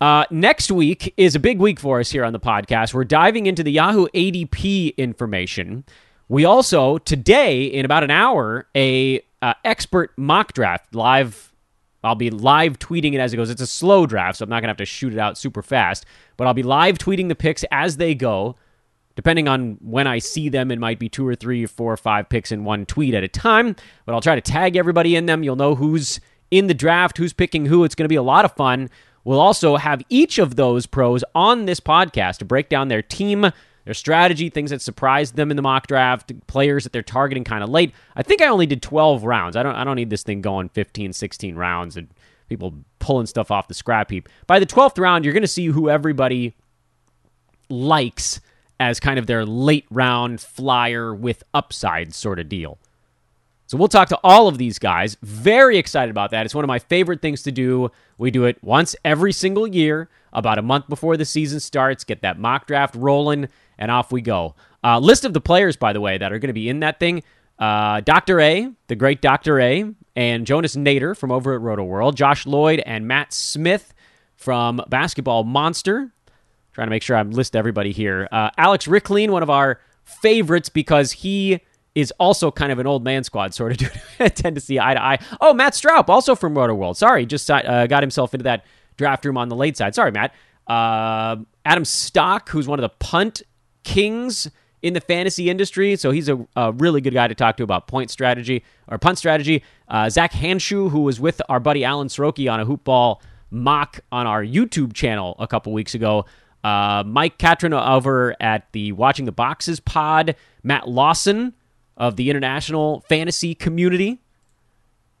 Uh, 0.00 0.24
next 0.30 0.70
week 0.70 1.14
is 1.16 1.34
a 1.34 1.40
big 1.40 1.58
week 1.58 1.80
for 1.80 2.00
us 2.00 2.10
here 2.10 2.24
on 2.24 2.32
the 2.32 2.40
podcast. 2.40 2.92
We're 2.92 3.04
diving 3.04 3.46
into 3.46 3.62
the 3.62 3.72
Yahoo 3.72 4.06
ADP 4.08 4.96
information. 4.96 5.84
We 6.28 6.44
also 6.44 6.98
today, 6.98 7.64
in 7.64 7.84
about 7.84 8.04
an 8.04 8.10
hour, 8.10 8.66
a 8.74 9.22
uh, 9.40 9.54
expert 9.64 10.12
mock 10.16 10.52
draft 10.52 10.94
live. 10.94 11.52
I'll 12.04 12.14
be 12.14 12.30
live 12.30 12.78
tweeting 12.78 13.14
it 13.14 13.18
as 13.18 13.32
it 13.32 13.36
goes. 13.36 13.50
It's 13.50 13.62
a 13.62 13.66
slow 13.66 14.06
draft, 14.06 14.38
so 14.38 14.44
I'm 14.44 14.50
not 14.50 14.60
gonna 14.60 14.70
have 14.70 14.76
to 14.76 14.84
shoot 14.84 15.12
it 15.12 15.18
out 15.18 15.38
super 15.38 15.62
fast. 15.62 16.04
But 16.36 16.46
I'll 16.46 16.54
be 16.54 16.62
live 16.62 16.98
tweeting 16.98 17.28
the 17.28 17.34
picks 17.34 17.64
as 17.70 17.96
they 17.96 18.14
go. 18.14 18.56
Depending 19.14 19.48
on 19.48 19.78
when 19.80 20.06
I 20.06 20.18
see 20.18 20.50
them, 20.50 20.70
it 20.70 20.78
might 20.78 20.98
be 20.98 21.08
two 21.08 21.26
or 21.26 21.34
three, 21.34 21.64
or 21.64 21.68
four 21.68 21.90
or 21.90 21.96
five 21.96 22.28
picks 22.28 22.52
in 22.52 22.64
one 22.64 22.84
tweet 22.84 23.14
at 23.14 23.24
a 23.24 23.28
time. 23.28 23.74
But 24.04 24.14
I'll 24.14 24.20
try 24.20 24.34
to 24.34 24.42
tag 24.42 24.76
everybody 24.76 25.16
in 25.16 25.24
them. 25.24 25.42
You'll 25.42 25.56
know 25.56 25.74
who's 25.74 26.20
in 26.50 26.66
the 26.66 26.74
draft, 26.74 27.16
who's 27.16 27.32
picking 27.32 27.64
who. 27.64 27.82
It's 27.82 27.94
going 27.94 28.04
to 28.04 28.10
be 28.10 28.16
a 28.16 28.22
lot 28.22 28.44
of 28.44 28.52
fun. 28.52 28.90
We'll 29.26 29.40
also 29.40 29.74
have 29.74 30.04
each 30.08 30.38
of 30.38 30.54
those 30.54 30.86
pros 30.86 31.24
on 31.34 31.64
this 31.64 31.80
podcast 31.80 32.38
to 32.38 32.44
break 32.44 32.68
down 32.68 32.86
their 32.86 33.02
team, 33.02 33.50
their 33.84 33.92
strategy, 33.92 34.50
things 34.50 34.70
that 34.70 34.80
surprised 34.80 35.34
them 35.34 35.50
in 35.50 35.56
the 35.56 35.64
mock 35.64 35.88
draft, 35.88 36.32
players 36.46 36.84
that 36.84 36.92
they're 36.92 37.02
targeting 37.02 37.42
kind 37.42 37.64
of 37.64 37.68
late. 37.68 37.92
I 38.14 38.22
think 38.22 38.40
I 38.40 38.46
only 38.46 38.66
did 38.66 38.82
12 38.82 39.24
rounds. 39.24 39.56
I 39.56 39.64
don't 39.64 39.74
I 39.74 39.82
don't 39.82 39.96
need 39.96 40.10
this 40.10 40.22
thing 40.22 40.42
going 40.42 40.68
15, 40.68 41.12
16 41.12 41.56
rounds 41.56 41.96
and 41.96 42.06
people 42.48 42.72
pulling 43.00 43.26
stuff 43.26 43.50
off 43.50 43.66
the 43.66 43.74
scrap 43.74 44.12
heap. 44.12 44.28
By 44.46 44.60
the 44.60 44.66
12th 44.66 44.96
round, 44.96 45.24
you're 45.24 45.34
going 45.34 45.42
to 45.42 45.48
see 45.48 45.66
who 45.66 45.90
everybody 45.90 46.54
likes 47.68 48.40
as 48.78 49.00
kind 49.00 49.18
of 49.18 49.26
their 49.26 49.44
late 49.44 49.86
round 49.90 50.40
flyer 50.40 51.12
with 51.12 51.42
upside 51.52 52.14
sort 52.14 52.38
of 52.38 52.48
deal. 52.48 52.78
So 53.66 53.76
we'll 53.76 53.88
talk 53.88 54.08
to 54.08 54.20
all 54.22 54.46
of 54.46 54.58
these 54.58 54.78
guys. 54.78 55.16
Very 55.22 55.76
excited 55.76 56.10
about 56.10 56.30
that. 56.30 56.46
It's 56.46 56.54
one 56.54 56.64
of 56.64 56.68
my 56.68 56.78
favorite 56.78 57.20
things 57.20 57.42
to 57.42 57.52
do. 57.52 57.90
We 58.16 58.30
do 58.30 58.44
it 58.44 58.62
once 58.62 58.94
every 59.04 59.32
single 59.32 59.66
year, 59.66 60.08
about 60.32 60.58
a 60.58 60.62
month 60.62 60.88
before 60.88 61.16
the 61.16 61.24
season 61.24 61.58
starts, 61.58 62.04
get 62.04 62.22
that 62.22 62.38
mock 62.38 62.66
draft 62.66 62.94
rolling, 62.94 63.48
and 63.76 63.90
off 63.90 64.12
we 64.12 64.20
go. 64.20 64.54
Uh, 64.84 65.00
list 65.00 65.24
of 65.24 65.34
the 65.34 65.40
players, 65.40 65.76
by 65.76 65.92
the 65.92 66.00
way, 66.00 66.16
that 66.16 66.32
are 66.32 66.38
going 66.38 66.48
to 66.48 66.52
be 66.52 66.68
in 66.68 66.80
that 66.80 67.00
thing. 67.00 67.24
Uh, 67.58 68.00
Dr. 68.02 68.40
A, 68.40 68.70
the 68.86 68.94
great 68.94 69.20
Dr. 69.20 69.58
A, 69.60 69.84
and 70.14 70.46
Jonas 70.46 70.76
Nader 70.76 71.16
from 71.16 71.32
over 71.32 71.54
at 71.54 71.60
Roto 71.60 71.82
World, 71.82 72.16
Josh 72.16 72.46
Lloyd 72.46 72.80
and 72.86 73.08
Matt 73.08 73.32
Smith 73.32 73.94
from 74.36 74.80
Basketball 74.88 75.42
Monster. 75.42 76.12
Trying 76.72 76.86
to 76.86 76.90
make 76.90 77.02
sure 77.02 77.16
I 77.16 77.22
list 77.22 77.56
everybody 77.56 77.90
here. 77.90 78.28
Uh, 78.30 78.50
Alex 78.58 78.86
Rikleen, 78.86 79.30
one 79.30 79.42
of 79.42 79.50
our 79.50 79.80
favorites 80.04 80.68
because 80.68 81.10
he 81.10 81.60
is 81.96 82.12
also 82.20 82.50
kind 82.50 82.70
of 82.70 82.78
an 82.78 82.86
old 82.86 83.02
man 83.02 83.24
squad 83.24 83.54
sort 83.54 83.72
of 83.72 83.78
dude. 84.18 84.36
tend 84.36 84.54
to 84.54 84.60
see 84.60 84.78
eye 84.78 84.94
to 84.94 85.02
eye. 85.02 85.18
Oh, 85.40 85.54
Matt 85.54 85.72
Straub, 85.72 86.08
also 86.10 86.36
from 86.36 86.56
Roto 86.56 86.74
World. 86.74 86.96
Sorry, 86.96 87.24
just 87.26 87.50
uh, 87.50 87.86
got 87.86 88.02
himself 88.02 88.34
into 88.34 88.44
that 88.44 88.64
draft 88.98 89.24
room 89.24 89.38
on 89.38 89.48
the 89.48 89.56
late 89.56 89.76
side. 89.78 89.94
Sorry, 89.94 90.12
Matt. 90.12 90.34
Uh, 90.66 91.36
Adam 91.64 91.86
Stock, 91.86 92.50
who's 92.50 92.68
one 92.68 92.78
of 92.78 92.82
the 92.82 92.94
punt 92.98 93.42
kings 93.82 94.50
in 94.82 94.92
the 94.92 95.00
fantasy 95.00 95.48
industry. 95.48 95.96
So 95.96 96.10
he's 96.10 96.28
a, 96.28 96.46
a 96.54 96.72
really 96.72 97.00
good 97.00 97.14
guy 97.14 97.28
to 97.28 97.34
talk 97.34 97.56
to 97.56 97.62
about 97.62 97.88
point 97.88 98.10
strategy 98.10 98.62
or 98.88 98.98
punt 98.98 99.16
strategy. 99.16 99.64
Uh, 99.88 100.10
Zach 100.10 100.32
Hanshu, 100.32 100.90
who 100.90 101.00
was 101.00 101.18
with 101.18 101.40
our 101.48 101.60
buddy 101.60 101.82
Alan 101.82 102.08
Soroki 102.08 102.52
on 102.52 102.60
a 102.60 102.66
hoop 102.66 102.84
ball 102.84 103.22
mock 103.50 104.00
on 104.12 104.26
our 104.26 104.44
YouTube 104.44 104.92
channel 104.92 105.34
a 105.38 105.46
couple 105.46 105.72
weeks 105.72 105.94
ago. 105.94 106.26
Uh, 106.62 107.04
Mike 107.06 107.38
Catron 107.38 107.72
over 107.72 108.36
at 108.38 108.70
the 108.72 108.92
Watching 108.92 109.24
the 109.24 109.32
Boxes 109.32 109.80
pod. 109.80 110.36
Matt 110.62 110.88
Lawson 110.88 111.54
of 111.96 112.16
the 112.16 112.30
International 112.30 113.00
Fantasy 113.08 113.54
Community. 113.54 114.20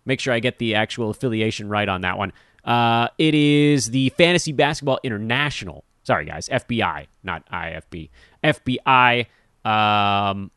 Make 0.04 0.20
sure 0.20 0.32
I 0.32 0.40
get 0.40 0.58
the 0.58 0.74
actual 0.74 1.10
affiliation 1.10 1.68
right 1.68 1.88
on 1.88 2.02
that 2.02 2.18
one. 2.18 2.32
Uh, 2.64 3.08
it 3.18 3.34
is 3.34 3.90
the 3.90 4.10
Fantasy 4.10 4.52
Basketball 4.52 4.98
International. 5.02 5.84
Sorry, 6.02 6.24
guys, 6.24 6.48
FBI, 6.48 7.06
not 7.22 7.48
IFB. 7.50 8.10
FBI 8.44 9.26
um, 9.64 10.50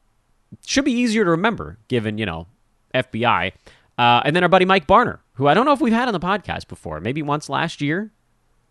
should 0.66 0.86
be 0.86 0.92
easier 0.92 1.24
to 1.24 1.32
remember, 1.32 1.78
given 1.88 2.18
you 2.18 2.26
know 2.26 2.48
FBI. 2.94 3.54
Uh, 3.98 4.22
and 4.24 4.36
then 4.36 4.44
our 4.44 4.50
buddy 4.50 4.66
Mike 4.66 4.88
Barner, 4.88 5.20
who 5.34 5.48
I 5.48 5.54
don't 5.54 5.66
know 5.66 5.74
if 5.74 5.82
we've 5.82 5.94
had 5.94 6.08
on 6.08 6.14
the 6.14 6.20
podcast 6.20 6.68
before, 6.68 7.00
maybe 7.00 7.22
once 7.22 7.50
last 7.50 7.82
year. 7.82 8.12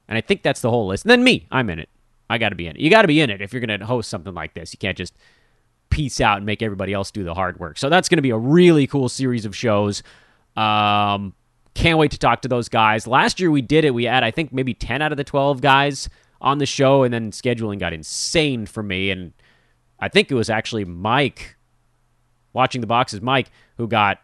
And 0.08 0.16
I 0.16 0.20
think 0.22 0.42
that's 0.42 0.62
the 0.62 0.70
whole 0.70 0.86
list. 0.86 1.04
And 1.04 1.10
then 1.10 1.22
me, 1.22 1.46
I'm 1.50 1.68
in 1.68 1.78
it. 1.78 1.90
I 2.30 2.38
got 2.38 2.50
to 2.50 2.54
be 2.54 2.66
in 2.66 2.76
it. 2.76 2.80
You 2.80 2.90
got 2.90 3.02
to 3.02 3.08
be 3.08 3.20
in 3.20 3.30
it 3.30 3.42
if 3.42 3.52
you're 3.52 3.60
going 3.60 3.78
to 3.78 3.86
host 3.86 4.08
something 4.08 4.34
like 4.34 4.54
this. 4.54 4.72
You 4.72 4.78
can't 4.78 4.96
just 4.96 5.14
peace 5.90 6.20
out 6.20 6.38
and 6.38 6.46
make 6.46 6.62
everybody 6.62 6.92
else 6.92 7.10
do 7.10 7.24
the 7.24 7.34
hard 7.34 7.58
work. 7.58 7.78
So 7.78 7.88
that's 7.88 8.08
going 8.08 8.18
to 8.18 8.22
be 8.22 8.30
a 8.30 8.38
really 8.38 8.86
cool 8.86 9.08
series 9.08 9.44
of 9.44 9.56
shows. 9.56 10.02
Um, 10.56 11.34
can't 11.74 11.98
wait 11.98 12.10
to 12.10 12.18
talk 12.18 12.42
to 12.42 12.48
those 12.48 12.68
guys. 12.68 13.06
Last 13.06 13.40
year 13.40 13.50
we 13.50 13.62
did 13.62 13.84
it. 13.84 13.94
We 13.94 14.04
had, 14.04 14.24
I 14.24 14.30
think, 14.30 14.52
maybe 14.52 14.74
10 14.74 15.00
out 15.02 15.12
of 15.12 15.16
the 15.16 15.24
12 15.24 15.60
guys 15.60 16.08
on 16.40 16.58
the 16.58 16.66
show, 16.66 17.02
and 17.02 17.12
then 17.12 17.30
scheduling 17.30 17.78
got 17.78 17.92
insane 17.92 18.66
for 18.66 18.82
me. 18.82 19.10
And 19.10 19.32
I 19.98 20.08
think 20.08 20.30
it 20.30 20.34
was 20.34 20.50
actually 20.50 20.84
Mike, 20.84 21.56
watching 22.52 22.80
the 22.80 22.86
boxes, 22.86 23.20
Mike, 23.20 23.50
who 23.76 23.86
got 23.86 24.18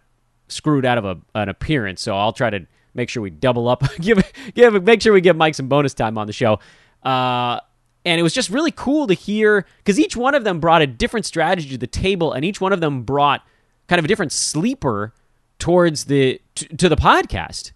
screwed 0.49 0.85
out 0.85 0.99
of 0.99 1.05
a, 1.05 1.19
an 1.35 1.49
appearance. 1.49 2.03
So 2.03 2.17
I'll 2.17 2.33
try 2.33 2.51
to 2.51 2.67
make 2.95 3.09
sure 3.09 3.23
we 3.23 3.31
double 3.31 3.69
up, 3.69 3.83
give, 4.01 4.21
give, 4.55 4.83
make 4.85 5.03
sure 5.03 5.13
we 5.13 5.21
give 5.21 5.37
Mike 5.37 5.55
some 5.55 5.69
bonus 5.69 5.95
time 5.95 6.19
on 6.19 6.27
the 6.27 6.33
show. 6.33 6.59
Uh, 7.03 7.61
and 8.05 8.19
it 8.19 8.23
was 8.23 8.35
just 8.35 8.51
really 8.51 8.71
cool 8.71 9.07
to 9.07 9.15
hear 9.15 9.67
because 9.79 9.99
each 9.99 10.17
one 10.17 10.35
of 10.35 10.45
them 10.45 10.61
brought 10.61 10.83
a 10.83 10.87
different 10.87 11.27
strategy 11.27 11.69
to 11.71 11.79
the 11.79 11.87
table, 11.87 12.33
and 12.33 12.45
each 12.45 12.61
one 12.61 12.73
of 12.73 12.81
them 12.81 13.03
brought 13.03 13.43
kind 13.89 13.99
of 13.99 14.05
a 14.05 14.09
different 14.09 14.33
sleeper 14.33 15.13
towards 15.59 16.05
the 16.05 16.41
t- 16.55 16.67
to 16.77 16.89
the 16.89 16.97
podcast. 16.97 17.73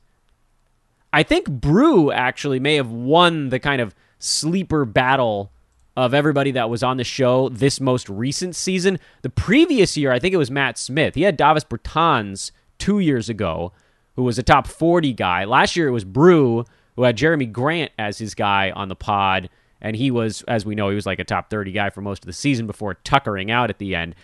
I 1.13 1.23
think 1.23 1.49
Brew 1.49 2.13
actually 2.13 2.61
may 2.61 2.75
have 2.75 2.91
won 2.91 3.49
the 3.49 3.59
kind 3.59 3.81
of 3.81 3.95
sleeper 4.19 4.85
battle 4.85 5.51
of 5.97 6.15
everybody 6.15 6.53
that 6.53 6.71
was 6.71 6.83
on 6.83 6.97
the 6.97 7.05
show 7.05 7.49
this 7.49 7.81
most 7.81 8.09
recent 8.09 8.55
season. 8.55 9.01
The 9.23 9.31
previous 9.31 9.97
year, 9.97 10.13
I 10.13 10.19
think 10.19 10.35
it 10.35 10.39
was 10.39 10.51
Matt 10.51 10.79
Smith. 10.79 11.15
He 11.15 11.23
had 11.23 11.37
Davis 11.37 11.65
Bertans 11.65 12.53
two 12.79 13.01
years 13.01 13.29
ago, 13.29 13.73
who 14.15 14.23
was 14.23 14.39
a 14.39 14.43
top 14.43 14.67
40 14.67 15.13
guy. 15.15 15.45
Last 15.45 15.77
year, 15.77 15.89
it 15.89 15.93
was 15.93 16.05
Brew, 16.05 16.65
who 16.95 17.03
had 17.03 17.17
Jerami 17.17 17.51
Grant 17.51 17.91
as 17.99 18.19
his 18.19 18.35
guy 18.35 18.71
on 18.71 18.89
the 18.89 18.95
pod. 18.95 19.49
And 19.81 19.97
he 19.97 20.11
was, 20.11 20.43
as 20.43 20.67
we 20.67 20.75
know, 20.75 20.89
he 20.89 20.95
was 20.95 21.07
like 21.07 21.19
a 21.19 21.25
top 21.25 21.51
30 21.51 21.73
guy 21.73 21.91
for 21.91 22.01
most 22.01 22.23
of 22.23 22.27
the 22.27 22.33
season 22.33 22.67
before 22.67 22.95
tuckering 22.95 23.51
out 23.51 23.71
at 23.71 23.79
the 23.79 23.95
end. 23.95 24.15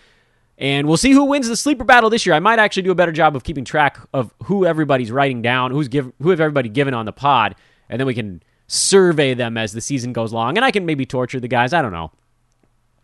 And 0.57 0.87
we'll 0.87 0.97
see 0.97 1.11
who 1.11 1.25
wins 1.25 1.47
the 1.47 1.57
sleeper 1.57 1.83
battle 1.83 2.09
this 2.09 2.25
year. 2.25 2.35
I 2.35 2.39
might 2.39 2.59
actually 2.59 2.83
do 2.83 2.91
a 2.91 2.95
better 2.95 3.11
job 3.11 3.35
of 3.35 3.43
keeping 3.43 3.65
track 3.65 3.99
of 4.13 4.33
who 4.43 4.65
everybody's 4.65 5.11
writing 5.11 5.41
down, 5.41 5.71
who's 5.71 5.87
give, 5.87 6.11
who 6.21 6.29
have 6.29 6.39
everybody 6.39 6.69
given 6.69 6.93
on 6.93 7.05
the 7.05 7.11
pod, 7.11 7.55
and 7.89 7.99
then 7.99 8.07
we 8.07 8.13
can 8.13 8.41
survey 8.67 9.33
them 9.33 9.57
as 9.57 9.73
the 9.73 9.81
season 9.81 10.13
goes 10.13 10.31
along. 10.31 10.57
And 10.57 10.65
I 10.65 10.71
can 10.71 10.85
maybe 10.85 11.05
torture 11.05 11.39
the 11.39 11.47
guys. 11.47 11.73
I 11.73 11.81
don't 11.81 11.91
know. 11.91 12.11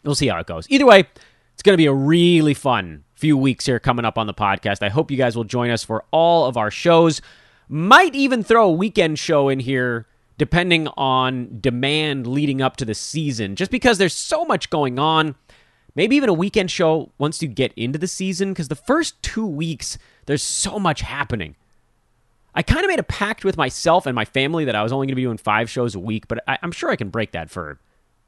We'll 0.03 0.15
see 0.15 0.27
how 0.27 0.39
it 0.39 0.47
goes. 0.47 0.65
Either 0.69 0.85
way, 0.85 1.05
it's 1.53 1.61
going 1.61 1.73
to 1.73 1.77
be 1.77 1.85
a 1.85 1.93
really 1.93 2.53
fun 2.53 3.03
few 3.15 3.37
weeks 3.37 3.65
here 3.65 3.79
coming 3.79 4.05
up 4.05 4.17
on 4.17 4.27
the 4.27 4.33
podcast. 4.33 4.81
I 4.81 4.89
hope 4.89 5.11
you 5.11 5.17
guys 5.17 5.35
will 5.35 5.43
join 5.43 5.69
us 5.69 5.83
for 5.83 6.05
all 6.11 6.45
of 6.45 6.57
our 6.57 6.71
shows. 6.71 7.21
Might 7.69 8.15
even 8.15 8.43
throw 8.43 8.67
a 8.67 8.71
weekend 8.71 9.19
show 9.19 9.47
in 9.47 9.59
here 9.59 10.07
depending 10.41 10.87
on 10.97 11.59
demand 11.61 12.25
leading 12.25 12.63
up 12.63 12.75
to 12.75 12.83
the 12.83 12.95
season, 12.95 13.55
just 13.55 13.69
because 13.69 13.99
there's 13.99 14.15
so 14.15 14.43
much 14.43 14.71
going 14.71 14.97
on. 14.97 15.35
Maybe 15.93 16.15
even 16.15 16.29
a 16.29 16.33
weekend 16.33 16.71
show 16.71 17.11
once 17.19 17.43
you 17.43 17.47
get 17.47 17.71
into 17.75 17.99
the 17.99 18.07
season, 18.07 18.51
because 18.51 18.67
the 18.67 18.73
first 18.73 19.21
two 19.21 19.45
weeks, 19.45 19.99
there's 20.25 20.41
so 20.41 20.79
much 20.79 21.01
happening. 21.01 21.55
I 22.55 22.63
kind 22.63 22.83
of 22.83 22.89
made 22.89 22.97
a 22.97 23.03
pact 23.03 23.45
with 23.45 23.55
myself 23.55 24.07
and 24.07 24.15
my 24.15 24.25
family 24.25 24.65
that 24.65 24.73
I 24.73 24.81
was 24.81 24.91
only 24.91 25.05
going 25.05 25.11
to 25.11 25.15
be 25.17 25.21
doing 25.21 25.37
five 25.37 25.69
shows 25.69 25.93
a 25.93 25.99
week, 25.99 26.27
but 26.27 26.43
I, 26.47 26.57
am 26.63 26.71
sure 26.71 26.89
I 26.89 26.95
can 26.95 27.11
break 27.11 27.33
that 27.33 27.51
for, 27.51 27.79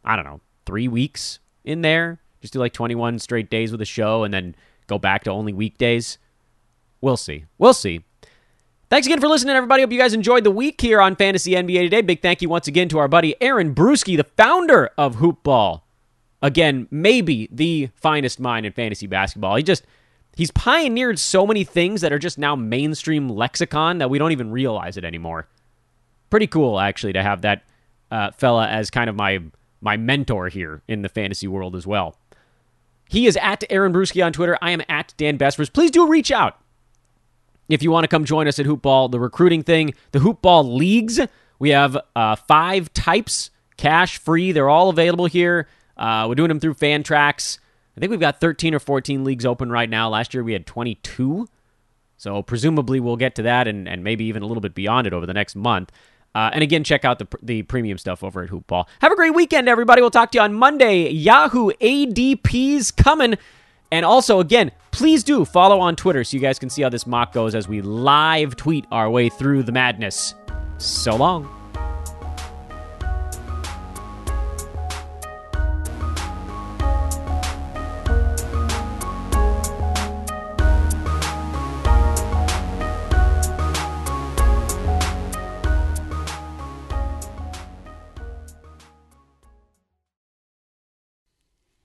I 0.06 0.16
don't 0.16 0.26
know, 0.26 0.40
three 0.68 0.88
weeks 0.88 1.40
in 1.64 1.82
there. 1.82 2.20
Just 2.42 2.54
do 2.54 2.60
like 2.60 2.74
21 2.74 3.18
straight 3.18 3.50
days 3.50 3.72
with 3.72 3.82
a 3.82 3.86
show 3.86 4.24
and 4.24 4.32
then 4.32 4.54
go 4.86 5.00
back 5.00 5.24
to 5.24 5.32
only 5.32 5.52
weekdays. 5.52 6.20
We'll 7.02 7.18
see. 7.18 7.46
We'll 7.58 7.74
see. 7.74 8.04
Thanks 8.94 9.08
again 9.08 9.20
for 9.20 9.28
listening, 9.28 9.56
everybody. 9.56 9.82
Hope 9.82 9.92
you 9.92 9.98
guys 9.98 10.14
enjoyed 10.14 10.44
the 10.44 10.52
week 10.52 10.80
here 10.80 11.02
on 11.02 11.16
Fantasy 11.16 11.54
NBA 11.54 11.86
Today. 11.86 12.02
Big 12.02 12.22
thank 12.22 12.44
you 12.44 12.50
once 12.50 12.68
again 12.68 12.88
to 12.90 13.00
our 13.00 13.08
buddy 13.08 13.34
Aaron 13.42 13.74
Bruski, 13.74 14.16
the 14.16 14.24
founder 14.24 14.92
of 15.00 15.16
Hoopball. 15.16 15.82
Again, 16.44 16.88
maybe 16.92 17.50
the 17.52 17.90
finest 17.96 18.40
mind 18.40 18.68
in 18.68 18.72
fantasy 18.72 19.08
basketball. 19.08 19.56
He 19.56 19.64
just 19.64 19.84
he's 20.36 20.52
pioneered 20.52 21.18
so 21.18 21.48
many 21.48 21.64
things 21.64 22.02
that 22.02 22.14
are 22.14 22.20
just 22.20 22.38
now 22.38 22.56
mainstream 22.56 23.30
lexicon 23.30 23.98
that 23.98 24.12
we 24.12 24.20
don't 24.20 24.32
even 24.32 24.52
realize 24.52 24.96
it 24.96 25.04
anymore. 25.04 25.48
Pretty 26.30 26.46
cool, 26.46 26.80
actually, 26.80 27.14
to 27.14 27.24
have 27.24 27.42
that 27.42 27.64
uh, 28.12 28.30
fella 28.30 28.68
as 28.68 28.92
kind 28.92 29.10
of 29.10 29.16
my 29.16 29.42
my 29.82 29.98
mentor 29.98 30.50
here 30.50 30.84
in 30.88 31.02
the 31.02 31.10
fantasy 31.10 31.48
world 31.48 31.76
as 31.76 31.88
well. 31.88 32.16
He 33.10 33.26
is 33.26 33.38
at 33.38 33.64
Aaron 33.72 33.92
Bruski 33.92 34.24
on 34.24 34.34
Twitter. 34.34 34.56
I 34.62 34.70
am 34.70 34.84
at 34.88 35.16
Dan 35.18 35.40
Besbris. 35.40 35.74
Please 35.74 35.90
do 35.90 36.08
reach 36.08 36.32
out 36.32 36.60
if 37.70 37.84
you 37.84 37.92
want 37.92 38.04
to 38.04 38.08
come 38.08 38.26
join 38.26 38.48
us 38.48 38.60
at 38.60 38.66
Hoopball, 38.66 39.12
the 39.12 39.20
recruiting 39.20 39.64
thing, 39.64 39.94
the 40.12 40.20
Hoopball 40.20 40.78
leagues, 40.78 41.20
we 41.60 41.70
have 41.70 41.98
uh, 42.16 42.36
five 42.36 42.92
types, 42.94 43.50
cash 43.78 44.18
free. 44.18 44.52
They're 44.52 44.70
all 44.70 44.90
available 44.90 45.26
here. 45.26 45.68
Uh, 45.96 46.26
we're 46.28 46.36
doing 46.36 46.50
them 46.50 46.60
through 46.60 46.74
Fantrax. 46.74 47.60
I 47.96 48.00
think 48.00 48.10
we've 48.10 48.20
got 48.20 48.40
13 48.42 48.74
or 48.74 48.80
14 48.80 49.24
leagues 49.24 49.46
open 49.46 49.72
right 49.72 49.90
now. 49.90 50.10
Last 50.10 50.34
year 50.34 50.44
we 50.44 50.54
had 50.54 50.66
22. 50.66 51.48
So 52.18 52.42
presumably 52.42 53.00
we'll 53.00 53.18
get 53.18 53.36
to 53.36 53.44
that 53.44 53.68
and, 53.68 53.88
and 53.88 54.04
maybe 54.04 54.26
even 54.26 54.42
a 54.44 54.46
little 54.46 54.62
bit 54.62 54.74
beyond 54.74 55.08
it 55.08 55.14
over 55.14 55.26
the 55.26 55.34
next 55.34 55.56
month. 55.56 55.92
Uh, 56.36 56.50
and 56.52 56.64
again, 56.64 56.84
check 56.84 57.06
out 57.06 57.20
the, 57.20 57.28
the 57.44 57.62
premium 57.64 57.98
stuff 57.98 58.24
over 58.24 58.42
at 58.42 58.50
Hoopball. 58.50 58.88
Have 59.02 59.12
a 59.12 59.16
great 59.16 59.36
weekend, 59.36 59.70
everybody. 59.70 60.02
We'll 60.02 60.10
talk 60.10 60.32
to 60.32 60.40
you 60.40 60.42
on 60.42 60.54
Monday. 60.54 61.10
Yahoo 61.10 61.70
ADP's 61.80 62.92
coming. 62.92 63.36
And 63.94 64.08
also, 64.08 64.40
again, 64.40 64.72
please 64.90 65.24
do 65.24 65.46
follow 65.46 65.80
on 65.80 65.96
Twitter 65.96 66.24
so 66.24 66.36
you 66.36 66.42
guys 66.42 66.58
can 66.58 66.68
see 66.68 66.82
how 66.82 66.90
this 66.90 67.06
mock 67.06 67.32
goes 67.32 67.54
as 67.54 67.68
we 67.68 67.84
live 67.84 68.56
tweet 68.56 68.88
our 68.92 69.08
way 69.08 69.30
through 69.30 69.62
the 69.62 69.72
madness. 69.72 70.34
So 70.80 71.16
long. 71.16 71.63